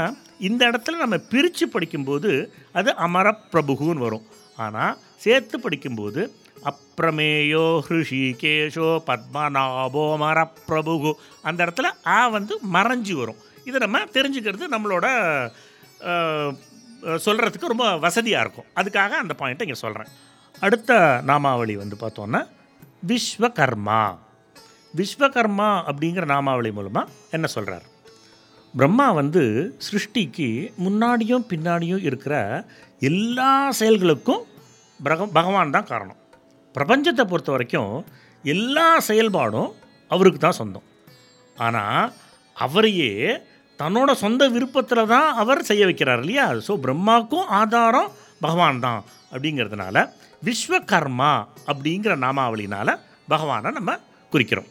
இந்த 0.49 0.61
இடத்துல 0.71 0.99
நம்ம 1.03 1.19
பிரித்து 1.33 1.67
படிக்கும்போது 1.75 2.31
அது 2.79 2.91
அமரப்பிரபுகுன்னு 3.07 4.05
வரும். 4.07 4.25
ஆனால் 4.57 4.93
சேர்த்து 5.23 5.55
படிக்கும்போது 5.63 6.21
அப்ரமேயோ 6.69 7.65
ஹிருஷிகேஷோ 7.87 8.89
பத்மநாபோ 9.09 10.05
மரப்பிரபுகு. 10.23 11.11
அந்த 11.47 11.59
இடத்துல 11.65 11.89
ஆ 12.15 12.19
வந்து 12.35 12.53
மறைஞ்சு 12.75 13.15
வரும். 13.21 13.41
இதை 13.67 13.77
நம்ம 13.85 14.03
தெரிஞ்சுக்கிறது 14.17 14.65
நம்மளோட 14.73 15.05
சொல்கிறதுக்கு 17.25 17.71
ரொம்ப 17.73 17.87
வசதியாக 18.05 18.43
இருக்கும். 18.45 18.69
அதுக்காக 18.79 19.11
அந்த 19.23 19.33
பாயிண்ட்டை 19.39 19.67
இங்கே 19.67 19.79
சொல்கிறேன் 19.83 20.11
அடுத்த 20.65 20.91
நாமாவளி 21.29 21.75
வந்து 21.83 21.97
பார்த்தோன்னா 22.03 22.41
விஸ்வகர்மா. 23.09 24.01
விஸ்வகர்மா 24.99 25.69
அப்படிங்கிற 25.89 26.25
நாமாவளி 26.33 26.71
மூலமாக 26.77 27.11
என்ன 27.37 27.47
சொல்கிறார் 27.55 27.85
பிரம்மா 28.73 29.07
வந்து 29.19 29.43
சிருஷ்டிக்கு 29.87 30.47
முன்னாடியும் 30.85 31.45
பின்னாடியும் 31.51 32.03
இருக்கிற 32.07 32.35
எல்லா 33.09 33.51
செயல்களுக்கும் 33.79 34.43
பிரக 34.99 35.25
பகவான் 35.37 35.75
தான் 35.75 35.89
காரணம். 35.91 36.19
பிரபஞ்சத்தை 36.77 37.23
பொறுத்த 37.31 37.51
வரைக்கும் 37.55 37.93
எல்லா 38.53 38.87
செயல்பாடும் 39.09 39.69
அவருக்கு 40.11 40.39
தான் 40.41 40.59
சொந்தம். 40.61 40.87
ஆனால் 41.65 42.07
அவரையே 42.55 43.11
தன்னோட 43.79 44.11
சொந்த 44.23 44.43
விருப்பத்தில் 44.55 45.09
தான் 45.13 45.27
அவர் 45.41 45.67
செய்ய 45.69 45.83
வைக்கிறார் 45.87 46.21
இல்லையா? 46.23 46.45
ஸோ 46.67 46.73
பிரம்மாவுக்கும் 46.85 47.49
ஆதாரம் 47.59 48.09
பகவான் 48.45 48.83
தான் 48.85 49.01
அப்படிங்கிறதுனால 49.33 50.05
விஸ்வகர்மா 50.47 51.31
அப்படிங்கிற 51.71 52.13
நாமாவளினால் 52.25 52.93
பகவானை 53.33 53.71
நம்ம 53.77 53.93
குறிக்கிறோம். 54.31 54.69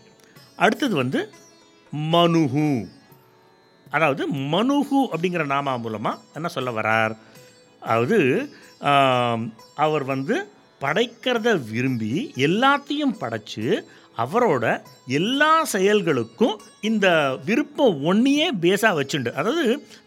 அடுத்தது 0.65 0.95
வந்து 1.03 1.21
மனுஹு. 2.15 2.69
அதாவது 3.97 4.23
மனுஹு 4.55 5.01
அப்படிங்கிற 5.13 5.45
நாமா 5.55 5.73
மூலமாக 5.85 6.23
என்ன 6.39 6.49
சொல்ல 6.57 6.71
வரார்? 6.79 7.15
அதாவது 7.83 8.19
அவர் 9.85 10.05
வந்து 10.13 10.37
படைக்கிறத 10.83 11.49
விரும்பி 11.71 12.13
எல்லாத்தையும் 12.47 13.15
படைச்சு 13.23 13.65
அவரோட 14.23 14.65
எல்லா 15.19 15.51
செயல்களுக்கும் 15.73 16.55
இந்த 16.89 17.07
விருப்பம் 17.49 17.97
ஒன்றையே 18.11 18.47
பேஸாக 18.63 18.97
வச்சுண்டு. 18.99 19.31
அதாவது 19.41 19.65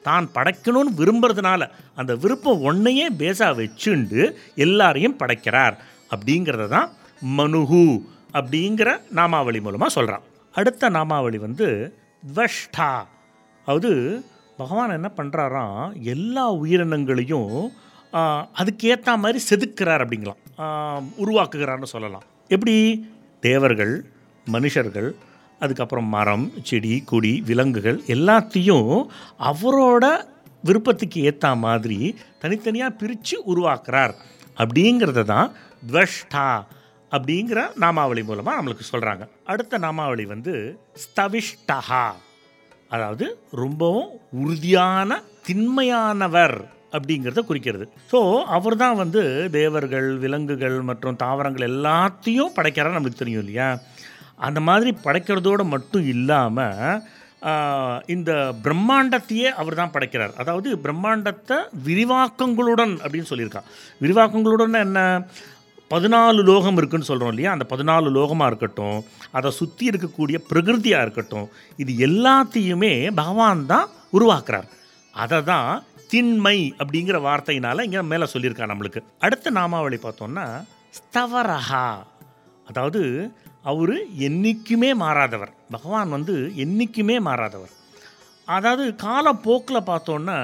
தான் 0.07 0.27
படைக்கணும்னு 0.37 0.91
விரும்புறதுனால 1.01 1.61
அந்த 2.01 2.13
விருப்பம் 2.23 2.63
ஒன்றையே 2.69 3.05
பேஸாக 3.21 3.57
வச்சுண்டு 3.61 4.21
எல்லாரையும் 4.65 5.19
படைக்கிறார். 5.21 5.77
அப்படிங்கிறத 6.13 6.67
தான் 6.75 6.89
மனுஹு 7.39 7.83
அப்படிங்கிற 8.39 8.89
நாமாவளி 9.19 9.59
மூலமாக 9.67 9.95
சொல்கிறான் 9.97 10.25
அடுத்த 10.55 10.89
நாமாவளி 10.97 11.37
வந்து 11.47 11.67
துவஷ்டா. 12.23 12.91
அதாவது 13.67 13.91
பகவான் 14.61 14.97
என்ன 14.97 15.09
பண்ணுறாராம் 15.17 15.83
எல்லா 16.13 16.45
உயிரினங்களையும் 16.61 17.53
அதுக்கேற்ற 18.59 19.09
மாதிரி 19.23 19.39
செதுக்கிறார் 19.49 20.03
அப்படிங்களாம் 20.03 20.41
உருவாக்குகிறான்னு 21.23 21.83
சொல்லலாம். 21.83 22.23
எப்படி? 22.47 22.75
தேவர்கள் 23.39 23.93
மனுஷர்கள் 24.51 25.09
அதுக்கப்புறம் 25.59 26.05
மரம் 26.05 26.51
செடி 26.63 27.03
கொடி 27.05 27.43
விலங்குகள் 27.45 27.99
எல்லாத்தையும் 28.15 29.07
அவரோட 29.51 30.05
விருப்பத்துக்கு 30.63 31.21
ஏற்ற 31.21 31.55
மாதிரி 31.55 32.15
தனித்தனியாக 32.39 32.97
பிரித்து 33.01 33.35
உருவாக்குறார். 33.51 34.13
அப்படிங்கிறத 34.57 35.23
தான் 35.23 35.51
துவஷ்டா 35.91 36.47
அப்படிங்கிற 37.11 37.59
நாமாவளி 37.83 38.23
மூலமாக 38.23 38.57
நம்மளுக்கு 38.59 38.85
சொல்கிறாங்க 38.91 39.23
அடுத்த 39.45 39.77
நாமாவளி 39.77 40.25
வந்து 40.25 40.79
ஸ்தவிஷ்டஹா. 41.03 42.05
அதாவது 42.89 43.25
ரொம்பவும் 43.51 44.09
உறுதியான 44.31 45.21
திண்மையானவர். 45.47 46.57
அப்படிங்கிறத 46.95 47.41
குறிக்கிறது. 47.49 47.85
ஸோ 48.11 48.19
அவர் 48.57 48.81
தான் 48.83 48.99
வந்து 49.03 49.21
தேவர்கள் 49.57 50.09
விலங்குகள் 50.23 50.77
மற்றும் 50.89 51.19
தாவரங்கள் 51.23 51.69
எல்லாத்தையும் 51.71 52.55
படைக்கிறார் 52.57 52.97
நம்மளுக்கு 52.97 53.23
தெரியும் 53.23 53.43
இல்லையா? 53.45 53.69
அந்த 54.47 54.59
மாதிரி 54.67 54.91
படைக்கிறதோடு 55.05 55.63
மட்டும் 55.75 56.05
இல்லாமல் 56.15 57.17
இந்த 58.13 58.31
பிரம்மாண்டத்தையே 58.63 59.49
அவர் 59.61 59.79
தான் 59.79 59.93
படைக்கிறார். 59.93 60.33
அதாவது 60.41 60.69
பிரம்மாண்டத்தை 60.85 61.57
விரிவாக்கங்களுடன் 61.87 62.93
அப்படின்னு 63.03 63.29
சொல்லியிருக்கான். 63.31 63.69
விரிவாக்கங்களுடன் 64.03 64.83
என்ன? 64.87 65.01
பதினாலு 65.93 66.41
லோகம் 66.49 66.77
இருக்குன்னு 66.79 67.09
சொல்கிறோம் 67.09 67.31
இல்லையா? 67.33 67.51
அந்த 67.55 67.65
பதினாலு 67.71 68.09
லோகமாக 68.17 68.49
இருக்கட்டும் 68.51 68.99
அதை 69.37 69.49
சுற்றி 69.59 69.85
இருக்கக்கூடிய 69.91 70.37
பிரகிருதியாக 70.49 71.05
இருக்கட்டும் 71.05 71.47
இது 71.83 71.91
எல்லாத்தையுமே 72.07 72.93
பகவான் 73.21 73.63
தான் 73.71 73.87
உருவாக்குறார். 74.17 74.67
அதை 75.13 75.39
தான் 75.51 75.69
திண்மை 76.09 76.57
அப்படிங்கிற 76.81 77.17
வார்த்தையினால் 77.27 77.85
இங்கே 77.87 78.01
மேலே 78.11 78.25
சொல்லியிருக்கார் 78.33 78.71
நம்மளுக்கு. 78.71 79.01
அடுத்த 79.19 79.51
நாமாவளி 79.51 79.97
பார்த்தோம்னா 80.03 80.45
ஸ்தவரஹா. 80.99 81.87
அதாவது 82.67 83.01
அவர் 83.71 83.95
என்றைக்குமே 84.27 84.89
மாறாதவர். 85.03 85.51
பகவான் 85.71 86.09
வந்து 86.09 86.35
என்றைக்குமே 86.55 87.17
மாறாதவர். 87.19 87.73
அதாவது 88.47 88.83
காலப்போக்கில் 89.05 89.87
பார்த்தோன்னா 89.91 90.37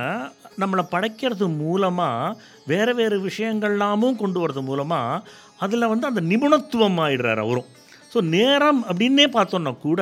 நம்மளை 0.62 0.84
படைக்கிறது 0.92 1.46
மூலமாக 1.62 2.38
வேறு 2.66 2.94
வேறு 2.96 3.18
விஷயங்கள்லாமும் 3.30 4.20
கொண்டு 4.22 4.40
வர்றது 4.42 4.62
மூலமாக 4.62 5.24
அதில் 5.60 5.92
வந்து 5.92 6.08
அந்த 6.08 6.22
நிபுணத்துவம் 6.32 7.00
ஆயிடுறாரு 7.06 7.42
அவரும். 7.46 7.70
ஸோ 8.12 8.22
நேரம் 8.36 8.82
அப்படின்னே 8.90 9.26
பார்த்தோன்னா 9.38 9.72
கூட 9.78 10.02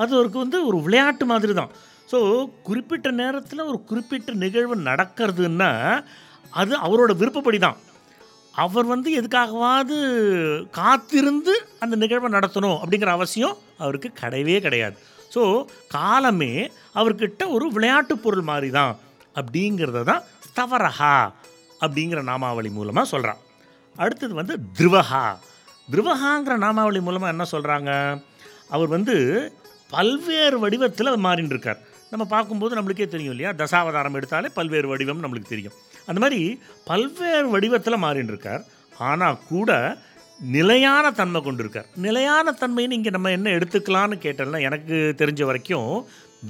அது 0.00 0.10
அவருக்கு 0.16 0.38
வந்து 0.38 0.58
ஒரு 0.66 0.78
விளையாட்டு 0.86 1.24
மாதிரி 1.26 1.52
தான் 1.52 1.72
ஸோ 2.10 2.18
குறிப்பிட்ட 2.66 3.08
நேரத்தில் 3.20 3.68
ஒரு 3.70 3.78
குறிப்பிட்ட 3.90 4.32
நிகழ்வு 4.44 4.74
நடக்கிறதுன்னா 4.88 5.70
அது 6.60 6.74
அவரோட 6.86 7.12
விருப்பப்படி 7.20 7.58
தான் 7.66 7.78
அவர் 8.64 8.86
வந்து 8.92 9.08
எதுக்காகவாவது 9.18 9.96
காத்திருந்து 10.78 11.52
அந்த 11.84 11.94
நிகழ்வை 12.02 12.28
நடத்தணும் 12.36 12.78
அப்படிங்கிற 12.82 13.10
அவசியம் 13.16 13.58
அவருக்கு 13.82 14.08
கிடையவே 14.20 14.56
கிடையாது. 14.66 14.96
ஸோ 15.34 15.42
காலமே 15.96 16.52
அவர்கிட்ட 16.98 17.42
ஒரு 17.56 17.66
விளையாட்டு 17.76 18.14
பொருள் 18.24 18.48
மாதிரி 18.50 18.70
தான் 18.78 18.94
அப்படிங்கிறத 19.40 20.02
தான் 20.10 20.24
ஸ்தவரஹா 20.46 21.16
அப்படிங்கிற 21.82 22.20
நாமாவளி 22.30 22.70
மூலமாக 22.78 23.12
சொல்கிறான் 23.12 23.42
அடுத்தது 23.98 24.34
வந்து 24.40 24.54
திருவஹா. 24.78 25.24
திருவஹாங்கிற 25.92 26.54
நாமாவளி 26.64 27.00
மூலமாக 27.08 27.34
என்ன 27.34 27.44
சொல்கிறாங்க 27.54 27.90
அவர் 28.74 28.90
வந்து 28.96 29.16
பல்வேறு 29.92 30.56
வடிவத்தில் 30.64 31.22
மாறின்னு 31.26 31.54
இருக்கார். 31.54 31.80
நம்ம 32.12 32.24
பார்க்கும்போது 32.34 32.76
நம்மளுக்கே 32.76 33.06
தெரியும் 33.14 33.34
இல்லையா? 33.34 33.50
தசாவதாரம் 33.62 34.16
எடுத்தாலே 34.18 34.48
பல்வேறு 34.58 34.88
வடிவம் 34.88 35.24
நம்மளுக்கு 35.24 35.52
தெரியும். 35.54 35.74
அந்த 36.06 36.18
மாதிரி 36.20 36.40
பல்வேறு 36.90 37.48
வடிவத்தில் 37.54 38.02
மாறின்னு 38.04 38.32
இருக்கார் 38.34 38.62
ஆனால் 39.10 39.42
கூட 39.48 39.70
நிலையான 40.40 41.06
தன்மை 41.10 41.40
கொண்டிருக்கார். 41.42 41.88
நிலையான 42.06 42.54
தன்மைன்னு 42.60 42.96
இங்கே 42.98 43.12
நம்ம 43.16 43.30
என்ன 43.30 43.50
எடுத்துக்கலான்னு 43.50 44.16
கேட்டோம்னா 44.24 44.60
எனக்கு 44.68 44.96
தெரிஞ்ச 45.20 45.42
வரைக்கும் 45.44 45.92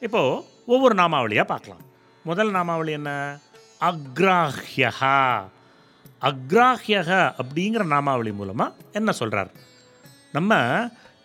இப்போது 0.00 0.44
ஒவ்வொரு 0.66 0.94
நாமாவளியாக 0.94 1.44
பார்க்கலாம். 1.44 1.80
முதல் 2.24 2.50
நாமாவளி 2.50 2.90
என்ன? 2.90 3.38
அக்ராஹ்யஹா. 3.80 5.44
அக்ராஹ்யக 6.22 7.10
அப்படிங்கிற 7.40 7.82
நாமாவளி 7.94 8.32
மூலமாக 8.32 8.74
என்ன 8.92 9.10
சொல்கிறார் 9.12 9.50
நம்ம 10.32 10.54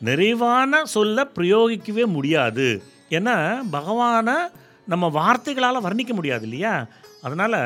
நிறைவான 0.08 0.82
சொல்ல 0.96 1.24
பிரயோகிக்கவே 1.38 2.06
முடியாது. 2.16 2.68
ஏன்னா 3.18 3.36
பகவானை 3.78 4.38
நம்ம 4.92 5.10
வார்த்தைகளால் 5.18 5.86
வர்ணிக்க 5.86 6.14
முடியாது 6.14 6.44
இல்லையா? 6.44 6.74
அதனால் 7.22 7.60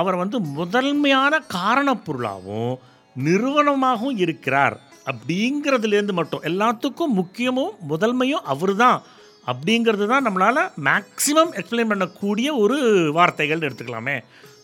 அவர் 0.00 0.16
வந்து 0.16 0.38
முதன்மையான 0.58 1.40
காரணப்பொருளாகவும் 1.56 2.74
நிறுவனமாகவும் 3.16 4.18
இருக்கிறார். 4.24 4.76
அப்படிங்கிறதுலேருந்து 5.10 6.14
மட்டும் 6.20 6.44
எல்லாத்துக்கும் 6.50 7.16
முக்கியமும் 7.20 7.72
முதன்மையும் 7.90 8.46
அவர் 8.52 8.74
தான் 8.76 8.98
அப்படிங்கிறது 9.46 10.06
தான் 10.06 10.26
நம்மளால் 10.26 10.62
மேக்ஸிமம் 10.88 11.52
எக்ஸ்பிளைன் 11.60 11.90
பண்ணக்கூடிய 11.92 12.48
ஒரு 12.62 12.78
வார்த்தைகள்னு 13.18 13.68
எடுத்துக்கலாமே. 13.68 14.16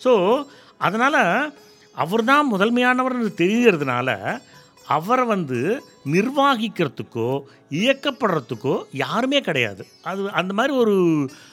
ஸோ 0.05 0.13
அதனால் 0.79 1.21
அவர் 1.95 2.25
தான் 2.25 2.51
முதன்மையானவர்னு 2.53 3.31
தெரிகிறதுனால 3.43 4.09
அவரை 4.97 5.25
வந்து 5.25 5.59
நிர்வாகிக்கிறதுக்கோ 6.15 7.29
இயக்கப்படுறதுக்கோ 7.71 8.75
யாருமே 9.03 9.41
கிடையாது. 9.41 9.83
அது 10.03 10.31
அந்த 10.41 10.53
மாதிரி 10.53 10.73
ஒரு 10.75 10.97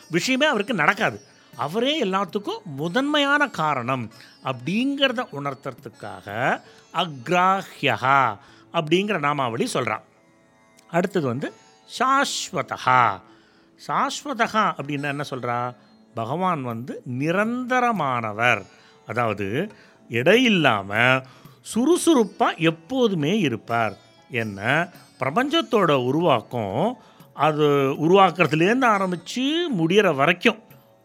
விஷயமே 0.10 0.46
அவருக்கு 0.46 0.74
நடக்காது. 0.74 1.18
அவரே 1.54 1.94
எல்லாத்துக்கும் 2.04 2.62
முதன்மையான 2.82 3.48
காரணம் 3.62 4.06
அப்படிங்கிறத 4.44 5.22
உணர்த்துறதுக்காக 5.40 6.28
அக்ராஹ்யஹா 7.04 8.20
அப்படிங்கிற 8.74 9.18
நாமாவளி 9.28 9.66
சொல்கிறான் 9.76 10.06
அடுத்தது 10.90 11.26
வந்து 11.28 11.48
சாஸ்வதா 11.98 13.00
சாஸ்வதா 13.82 14.48
அப்படின்னா 14.78 15.10
என்ன 15.16 15.26
சொல்கிறா 15.30 15.58
பகவான் 16.14 16.64
வந்து 16.64 16.94
நிரந்தரமானவர். 17.20 18.64
அதாவது 19.08 19.48
இடையில்லாமல் 20.12 21.24
சுறுசுறுப்பாக 21.62 22.62
எப்போதுமே 22.72 23.34
இருப்பார். 23.40 23.96
என்ன? 24.30 24.90
பிரபஞ்சத்தோட 25.20 25.92
உருவாக்கம் 26.06 26.98
அது 27.34 27.66
உருவாக்குறதுலேருந்து 28.06 28.86
ஆரம்பித்து 28.96 29.44
முடிகிற 29.80 30.16
வரைக்கும் 30.16 30.60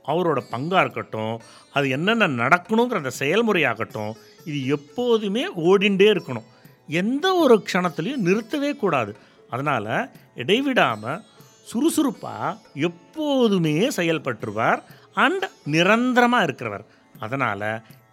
அவரோட 0.06 0.40
பங்காக 0.52 0.80
இருக்கட்டும் 0.80 1.34
அது 1.72 1.86
என்னென்ன 1.90 2.28
நடக்கணுங்கிற 2.42 3.00
அந்த 3.02 3.12
செயல்முறையாகட்டும் 3.18 4.12
இது 4.44 4.58
எப்போதுமே 4.66 5.44
ஓடிண்டே 5.70 6.08
இருக்கணும். 6.14 6.46
எந்த 6.86 7.26
ஒரு 7.34 7.54
க்ஷணத்துலையும் 7.66 8.26
நிறுத்தவே 8.28 8.70
கூடாது. 8.76 9.16
அதனால் 9.50 10.10
இடைவிடாமல் 10.34 11.22
சுறுசுறுப்பாக 11.62 12.56
எப்போதுமே 12.88 13.76
செயல்பட்டுருவார் 13.88 14.82
அண்ட் 15.14 15.44
நிரந்தரமாக 15.64 16.46
இருக்கிறவர். 16.46 16.84
அதனால் 17.18 17.68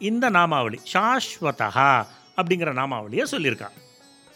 இந்த 0.10 0.26
நாமாவளி 0.30 0.78
சாஸ்வதா 0.94 1.70
அப்படிங்கிற 2.38 2.72
நாமாவளியை 2.80 3.26
சொல்லியிருக்கான் 3.34 3.76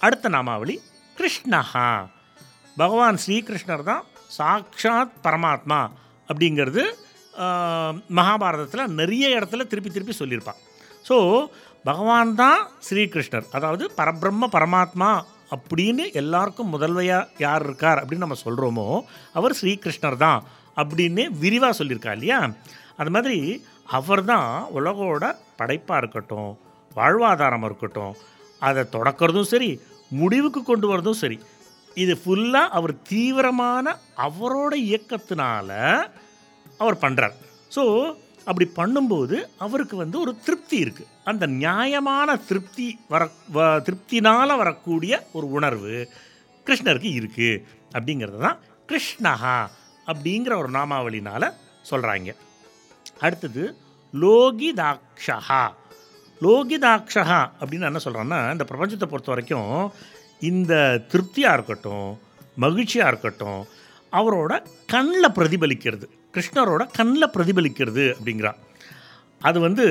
அடுத்த 0.02 0.30
நாமாவளி 0.30 0.76
கிருஷ்ணஹா. 1.18 1.88
பகவான் 2.78 3.18
ஸ்ரீகிருஷ்ணர் 3.24 3.84
தான் 3.84 4.04
சாக்ஷாத் 4.38 5.16
பரமாத்மா 5.24 5.80
அப்படிங்கிறது 6.30 6.84
மகாபாரதத்தில் 8.18 8.94
நிறைய 9.00 9.40
இடத்துல 9.40 9.66
திருப்பி 9.68 9.90
திருப்பி 9.90 10.14
சொல்லியிருப்பான் 10.20 10.62
ஸோ 11.10 11.18
பகவான் 11.86 12.32
தான் 12.36 12.62
ஸ்ரீகிருஷ்ணர். 12.88 13.46
அதாவது 13.52 13.84
பரபிரம்ம 13.98 14.50
பரமாத்மா 14.56 15.10
அப்படின்னு 15.56 16.06
எல்லாருக்கும் 16.22 16.74
முதல்வையாக 16.74 17.30
யார் 17.46 17.64
இருக்கார் 17.64 18.00
அப்படின்னு 18.02 18.26
நம்ம 18.26 18.40
சொல்கிறோமோ 18.46 18.88
அவர் 19.34 19.58
ஸ்ரீகிருஷ்ணர் 19.62 20.18
தான் 20.26 20.40
அப்படின்னு 20.78 21.24
விரிவாக 21.44 21.74
சொல்லியிருக்கா 21.80 22.14
இல்லையா? 22.18 22.40
அது 23.02 23.10
மாதிரி 23.16 23.38
அவர் 23.88 24.24
தான் 24.26 24.48
உலகோட 24.74 25.26
படைப்பாக 25.56 25.98
இருக்கட்டும் 25.98 26.52
வாழ்வாதாரம் 26.92 27.64
இருக்கட்டும் 27.64 28.14
அதை 28.62 28.84
தொடக்கிறதும் 28.94 29.42
சரி 29.44 29.70
முடிவுக்கு 30.12 30.64
கொண்டு 30.64 30.88
வரதும் 30.88 31.14
சரி. 31.14 31.38
இது 31.98 32.14
ஃபுல்லாக 32.16 32.74
அவர் 32.74 33.02
தீவிரமான 33.08 33.86
அவரோட 34.18 34.74
இயக்கத்தினால 34.86 35.70
அவர் 36.80 37.02
பண்ணுறார் 37.02 37.36
ஸோ 37.72 37.84
அப்படி 38.48 38.66
பண்ணும்போது 38.76 39.38
அவருக்கு 39.58 39.96
வந்து 39.96 40.20
ஒரு 40.20 40.36
திருப்தி 40.46 40.78
இருக்குது 40.80 41.10
அந்த 41.24 41.48
நியாயமான 41.56 42.36
திருப்தி 42.48 42.98
வர 43.10 43.24
வ 43.50 43.80
திருப்தினால் 43.80 44.58
வரக்கூடிய 44.58 45.24
ஒரு 45.34 45.48
உணர்வு 45.50 45.96
கிருஷ்ணருக்கு 46.68 47.12
இருக்குது 47.14 47.62
அப்படிங்கிறது 47.94 48.40
தான் 48.40 48.60
கிருஷ்ணஹா 48.90 49.58
அப்படிங்கிற 50.08 50.56
ஒரு 50.58 50.70
நாமாவளினால் 50.70 51.48
சொல்கிறாங்க 51.86 52.30
அடுத்தது 53.20 53.78
லோகிதாக்ஷா 54.14 55.62
லோகிதாக்ஷா 56.42 57.24
அப்படின்னு 57.60 57.86
என்ன 57.86 58.00
சொல்கிறான்னா 58.06 58.52
இந்த 58.52 58.66
பிரபஞ்சத்தை 58.70 59.06
பொறுத்த 59.06 59.32
வரைக்கும் 59.32 59.92
இந்த 60.40 61.04
திருப்தியாக 61.12 61.54
இருக்கட்டும் 61.54 62.20
மகிழ்ச்சியாக 62.56 63.08
இருக்கட்டும் 63.08 63.68
அவரோட 64.14 64.64
கண்ணில் 64.86 65.36
பிரதிபலிக்கிறது 65.36 66.10
கிருஷ்ணரோட 66.34 66.88
கண்ணில் 66.98 67.34
பிரதிபலிக்கிறது 67.34 68.16
அப்படிங்கிறா. 68.20 68.54
அது 69.40 69.60
வந்து 69.60 69.86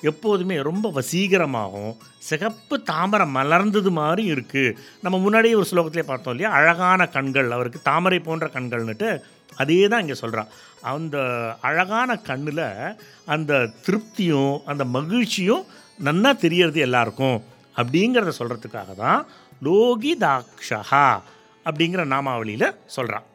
எப்போதுமே 0.00 0.62
ரொம்ப 0.62 0.90
வசீகரமாகவும் 0.90 1.96
சிகப்பு 2.18 2.82
தாமரை 2.82 3.26
மலர்ந்தது 3.26 3.90
மாதிரி 3.90 4.34
இருக்குது 4.34 4.76
நம்ம 5.00 5.18
முன்னாடியே 5.18 5.54
ஒரு 5.54 5.68
ஸ்லோகத்திலே 5.70 6.02
பார்த்தோம் 6.02 6.32
இல்லையா 6.32 6.50
அழகான 6.50 7.06
கண்கள் 7.06 7.50
அவருக்கு 7.50 7.82
தாமரை 7.82 8.18
போன்ற 8.18 8.46
கண்கள்னுட்டு 8.46 9.22
அதே 9.56 9.88
தான் 9.88 10.00
இங்கே 10.00 10.14
சொல்கிறான் 10.14 10.48
அந்த 10.80 11.18
அழகான 11.60 12.16
கண்ணில் 12.16 12.96
அந்த 13.24 13.70
திருப்தியும் 13.86 14.62
அந்த 14.64 14.84
மகிழ்ச்சியும் 14.84 15.64
நன்னா 16.04 16.36
தெரியறது 16.36 16.80
எல்லாருக்கும். 16.80 17.42
அப்படிங்கிறத 17.76 18.32
சொல்கிறதுக்காக 18.38 18.94
தான் 18.94 19.26
லோகிதாக்ஷா 19.62 21.20
அப்படிங்கிற 21.64 22.04
நாமாவளியில் 22.04 22.76
சொல்கிறான் 22.86 23.26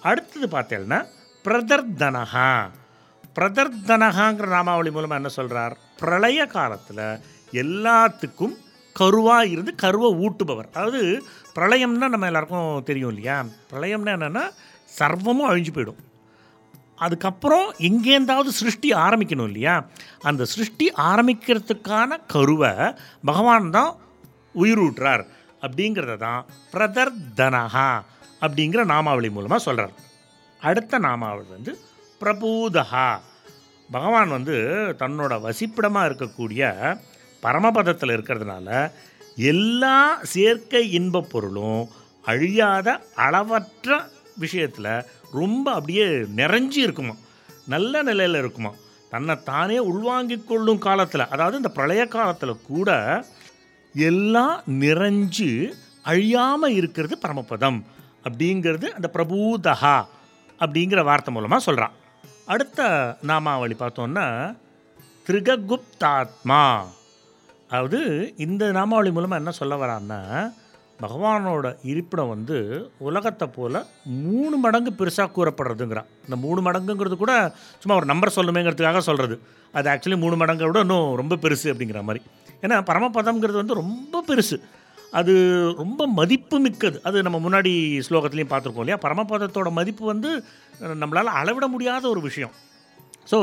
அடுத்தது 0.00 0.46
பார்த்தேன்னா 0.46 1.06
பிரதர்தனஹா. 1.44 2.70
பிரதர்தனகாங்கிற 3.34 4.48
நாமாவளி 4.48 4.90
மூலமாக 4.90 5.14
என்ன 5.14 5.28
சொல்கிறார் 5.28 5.76
பிரளய 5.98 6.46
காலத்தில் 6.46 7.20
எல்லாத்துக்கும் 7.52 8.56
கருவாக 8.98 9.50
இருந்து 9.50 9.74
கருவை 9.74 10.10
ஊட்டுபவர். 10.14 10.68
அதாவது 10.72 11.26
பிரளயம்னா 11.54 12.08
நம்ம 12.08 12.26
எல்லாருக்கும் 12.26 12.82
தெரியும் 12.82 13.08
இல்லையா? 13.08 13.44
பிரளயம்னா 13.72 14.12
என்னென்னா 14.18 14.44
சர்வமும் 14.98 15.50
அழிஞ்சு 15.50 15.72
போயிடும். 15.74 16.00
அதுக்கப்புறம் 17.00 17.74
எங்கேருந்தாவது 17.78 18.50
சிருஷ்டி 18.50 18.88
ஆரம்பிக்கணும் 19.04 19.48
இல்லையா? 19.50 19.74
அந்த 20.22 20.44
சிருஷ்டி 20.44 20.86
ஆரம்பிக்கிறதுக்கான 21.10 22.18
கருவை 22.26 22.72
பகவான் 23.24 23.70
தான் 23.70 23.92
உயிரூட்டுறார். 24.54 25.24
அப்படிங்கிறத 25.62 26.16
தான் 26.16 26.42
பிரதர் 26.72 27.12
தனஹா 27.36 27.90
அப்படிங்கிற 28.40 28.84
நாமாவளி 28.84 29.30
மூலமாக 29.30 29.62
சொல்கிறார் 29.62 29.94
அடுத்த 30.62 30.98
நாமாவளி 30.98 31.48
வந்து 31.48 31.72
பிரபூதஹா. 32.20 33.08
பகவான் 33.90 34.28
வந்து 34.28 34.56
தன்னோட 34.98 35.34
வசிப்பிடமாக 35.46 36.08
இருக்கக்கூடிய 36.08 36.62
பரமபதத்தில் 37.42 38.14
இருக்கிறதுனால 38.16 38.68
எல்லா 39.52 39.96
செயற்கை 40.22 40.92
இன்பப் 40.92 41.30
பொருளும் 41.30 41.82
அழியாத 42.24 42.88
அளவற்ற 43.16 43.88
விஷயத்தில் 44.36 44.92
ரொம்ப 45.32 45.72
அப்படியே 45.72 46.06
நிறைஞ்சி 46.08 46.76
இருக்குமா? 46.76 47.14
நல்ல 47.66 48.02
நிலையில் 48.02 48.34
இருக்குமா? 48.34 48.72
தன்னை 49.10 49.42
தானே 49.42 49.78
உள்வாங்கிக் 49.78 50.48
கொள்ளும் 50.48 50.78
காலத்தில் 50.78 51.28
அதாவது 51.28 51.56
இந்த 51.56 51.68
பிரளய 51.68 52.06
காலத்தில் 52.06 52.62
கூட 52.62 53.24
எல்லாம் 53.94 54.62
நிறைஞ்சு 54.66 55.72
அழியாமல் 56.02 56.74
இருக்கிறது 56.74 57.18
பரமபதம் 57.18 57.84
அப்படிங்கிறது 58.24 58.88
அந்த 58.90 59.10
பிரபூதஹா 59.14 60.04
அப்படிங்கிற 60.58 61.04
வார்த்தை 61.04 61.34
மூலமாக 61.34 61.62
சொல்கிறான் 61.62 61.92
அடுத்த 62.46 62.80
நாமாவளி 63.22 63.76
பார்த்தோன்னா 63.78 64.56
திருககுப்தாத்மா. 65.26 66.82
அதாவது 67.68 68.32
இந்த 68.36 68.72
நாமாவளி 68.72 69.12
மூலமாக 69.12 69.36
என்ன 69.36 69.50
சொல்ல 69.50 69.74
வரான்னா 69.76 70.52
பகவானோட 71.02 71.66
இருப்பிடம் 71.90 72.32
வந்து 72.34 72.56
உலகத்தை 73.08 73.46
போல் 73.56 73.78
மூணு 74.24 74.56
மடங்கு 74.64 74.90
பெருசாக 74.98 75.30
கூறப்படுறதுங்கிறான். 75.36 76.08
இந்த 76.26 76.36
மூணு 76.44 76.60
மடங்குங்கிறது 76.66 77.16
கூட 77.22 77.34
சும்மா 77.82 77.96
ஒரு 78.00 78.08
நம்பர் 78.12 78.36
சொல்லுமேங்கிறதுக்காக 78.38 79.02
சொல்கிறது 79.08 79.36
அது 79.78 79.90
ஆக்சுவலி 79.92 80.18
மூணு 80.24 80.36
மடங்கை 80.42 80.66
விட 80.68 80.80
இன்னும் 80.86 81.08
ரொம்ப 81.22 81.38
பெருசு 81.44 81.66
அப்படிங்கிற 81.72 82.02
மாதிரி. 82.08 82.22
ஏன்னா 82.64 82.78
பரமபதம்ங்கிறது 82.90 83.60
வந்து 83.62 83.80
ரொம்ப 83.82 84.22
பெருசு. 84.30 84.58
அது 85.18 85.32
ரொம்ப 85.82 86.06
மதிப்பு 86.18 86.56
மிக்கது. 86.64 86.98
அது 87.08 87.22
நம்ம 87.26 87.38
முன்னாடி 87.46 87.72
ஸ்லோகத்துலேயும் 88.08 88.52
பார்த்துருக்கோம் 88.52 88.84
இல்லையா? 88.84 88.98
பரமபதத்தோட 89.06 89.70
மதிப்பு 89.78 90.04
வந்து 90.06 90.30
நம்மளால் 91.02 91.38
அளவிட 91.40 91.66
முடியாத 91.74 92.04
ஒரு 92.08 92.20
விஷயம். 92.28 92.52
ஸோ 93.30 93.38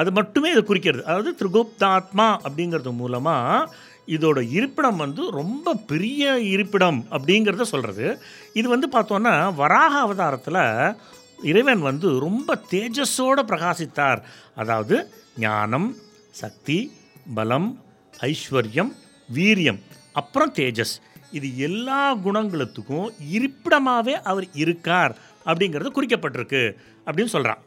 அது 0.00 0.10
மட்டுமே 0.18 0.50
இதை 0.50 0.62
குறிக்கிறது. 0.68 1.02
அதாவது 1.06 1.30
திரிகுப்தாத்மா 1.40 2.26
அப்படிங்கிறது 2.46 2.92
மூலமாக 3.00 3.66
இதோட 4.06 4.50
இருப்பிடம் 4.50 4.96
வந்து 4.96 5.30
ரொம்ப 5.30 5.74
பெரிய 5.74 6.40
இருப்பிடம் 6.40 7.06
அப்படிங்கிறத 7.10 7.62
சொல்கிறது 7.62 8.06
இது 8.52 8.68
வந்து 8.68 8.88
பார்த்தோன்னா 8.92 9.54
வராக 9.54 9.98
அவதாரத்தில் 9.98 10.96
இறைவன் 11.42 11.80
வந்து 11.80 12.18
ரொம்ப 12.18 12.58
தேஜஸோடு 12.70 13.42
பிரகாசித்தார். 13.52 14.20
அதாவது 14.54 14.96
ஞானம் 15.38 15.96
சக்தி 16.30 16.92
பலம் 17.34 17.82
ஐஸ்வர்யம் 18.20 18.92
வீரியம் 19.34 19.80
அப்புறம் 20.12 20.52
தேஜஸ். 20.52 20.94
இது 21.30 21.58
எல்லா 21.58 22.16
குணங்களுக்கும் 22.16 23.08
இருப்பிடமாகவே 23.36 24.14
அவர் 24.22 24.46
இருக்கார் 24.54 25.16
அப்படிங்கிறது 25.46 25.96
குறிக்கப்பட்டிருக்கு 25.96 26.62
அப்படின்னு 27.06 27.34
சொல்கிறான் 27.36 27.62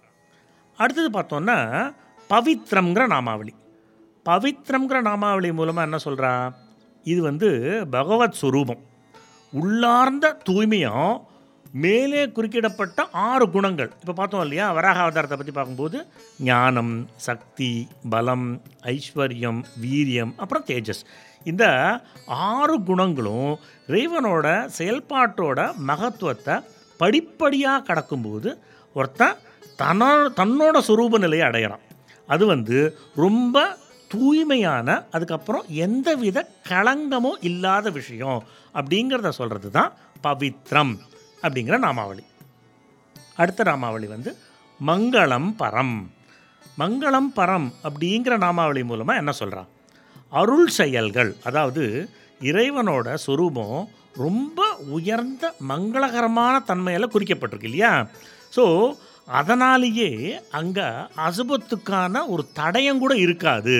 அடுத்தது 0.75 1.09
பார்த்தோன்னா 1.19 1.57
பவித்ரம்ங்கிற 2.29 3.07
நாமாவளி. 3.07 3.53
பவித்ரம்ங்கிற 4.29 4.99
நாமாவளி 5.07 5.49
மூலமாக 5.53 5.87
என்ன 5.87 5.97
சொல்கிறா 6.05 6.53
இது 7.03 7.21
வந்து 7.21 7.49
பகவத் 7.89 8.37
சுரூபம். 8.41 8.81
உள்ளார்ந்த 9.53 10.37
தூய்மையும் 10.49 11.21
மேலே 11.71 12.21
குறுக்கிடப்பட்ட 12.25 13.03
ஆறு 13.11 13.45
குணங்கள். 13.51 13.91
இப்போ 13.99 14.13
பார்த்தோம் 14.13 14.41
இல்லையா? 14.41 14.71
வராக 14.71 14.99
அவதாரத்தை 15.05 15.35
பற்றி 15.35 15.51
பார்க்கும்போது 15.51 15.97
ஞானம் 16.39 17.09
சக்தி 17.15 17.87
பலம் 18.09 18.61
ஐஸ்வர்யம் 18.81 19.61
வீரியம் 19.83 20.33
அப்புறம் 20.37 20.65
தேஜஸ். 20.65 21.03
இந்த 21.43 21.65
ஆறு 22.25 22.83
குணங்களும் 22.83 23.59
இறைவனோட 23.87 24.47
செயல்பாட்டோட 24.77 25.75
மகத்துவத்தை 25.75 26.55
படிப்படியாக 26.97 27.85
கடக்கும்போது 27.89 28.51
ஒருத்தன் 28.93 29.39
தன 29.75 30.13
தன்னோட 30.41 30.77
சுரூப 30.87 31.17
நிலையை 31.19 31.47
அடையிறான். 31.47 31.83
அது 32.27 32.45
வந்து 32.45 32.77
ரொம்ப 33.15 33.77
தூய்மையான 34.15 34.87
அதுக்கப்புறம் 35.11 35.65
எந்தவித 35.85 36.47
களங்கமும் 36.69 37.39
இல்லாத 37.41 37.89
விஷயம் 37.89 38.41
அப்படிங்கிறத 38.75 39.29
சொல்கிறது 39.39 39.69
தான் 39.71 39.93
பவித்ரம் 40.23 40.93
அப்படிங்கிற 41.43 41.77
நாமாவளி. 41.77 42.23
அடுத்த 43.35 43.63
நாமாவளி 43.63 44.07
வந்து 44.07 44.31
மங்களம் 44.79 45.49
பரம். 45.61 45.97
மங்களம் 46.79 47.29
பரம் 47.35 47.67
அப்படிங்கிற 47.83 48.37
நாமாவளி 48.37 48.83
மூலமாக 48.83 49.21
என்ன 49.21 49.31
சொல்கிறான் 49.31 49.69
அருள் 50.31 50.71
செயல்கள் 50.79 51.31
அதாவது 51.43 51.83
இறைவனோட 52.41 53.07
சொரூபம் 53.25 53.77
ரொம்ப 54.23 54.59
உயர்ந்த 54.97 55.43
மங்களகரமான 55.69 56.55
தன்மையில் 56.69 57.13
குறிக்கப்பட்டிருக்கு 57.13 57.69
இல்லையா? 57.69 57.91
ஸோ 58.55 58.63
அதனாலேயே 59.27 60.09
அங்கே 60.59 60.87
அசுபத்துக்கான 61.27 62.21
ஒரு 62.33 62.43
தடயம் 62.59 63.01
கூட 63.03 63.13
இருக்காது. 63.25 63.75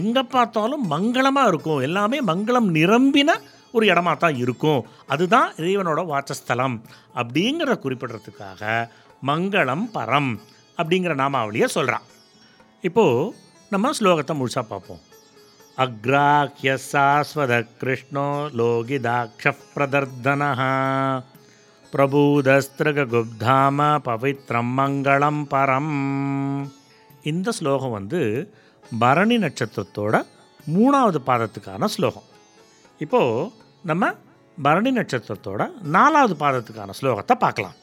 எங்கே 0.00 0.22
பார்த்தாலும் 0.34 0.84
மங்களமாக 0.94 1.50
இருக்கும். 1.52 1.80
எல்லாமே 1.88 2.18
மங்களம் 2.30 2.68
நிரம்பின 2.78 3.30
ஒரு 3.76 3.84
இடமா 3.92 4.12
தான் 4.16 4.36
இருக்கும். 4.42 4.84
அதுதான் 5.12 5.48
இறைவனோட 5.60 6.00
வாசஸ்தலம் 6.12 6.76
அப்படிங்கிற 7.20 7.72
குறிப்பிடுறதுக்காக 7.84 8.62
மங்களம் 9.30 9.86
பரம் 9.96 10.32
அப்படிங்கிற 10.78 11.14
நாமாவளியை 11.22 11.68
சொல்கிறான் 11.76 12.06
இப்போது 12.84 13.32
நம்ம 13.72 13.90
ஸ்லோகத்தை 13.98 14.34
முழுசாக 14.38 14.66
பார்ப்போம். 14.70 15.02
அக்ராஹ்ய 15.84 16.72
சாஸ்வத 16.90 17.52
கிருஷ்ணோ 17.80 18.26
லோகிதாட்ச 18.58 19.52
பிரதர்தனா 19.74 20.50
பிரபூதஸ்திரகுப்தாம 21.94 23.78
பவித்ரம் 24.06 24.70
மங்களம் 24.78 25.42
பரம். 25.52 25.92
இந்த 27.22 27.48
ஸ்லோகம் 27.50 27.90
வந்து 27.90 28.20
பரணி 28.98 29.36
நட்சத்திரத்தோட 29.38 30.14
மூணாவது 30.74 31.20
பாதத்துக்கான 31.28 31.84
ஸ்லோகம். 31.84 32.26
இப்போது 32.98 33.50
நம்ம 33.82 34.10
பரணி 34.62 34.92
நட்சத்திரத்தோட 34.96 35.68
நாலாவது 35.96 36.34
பாதத்துக்கான 36.44 36.96
ஸ்லோகத்தை 37.00 37.36
பார்க்கலாம். 37.44 37.76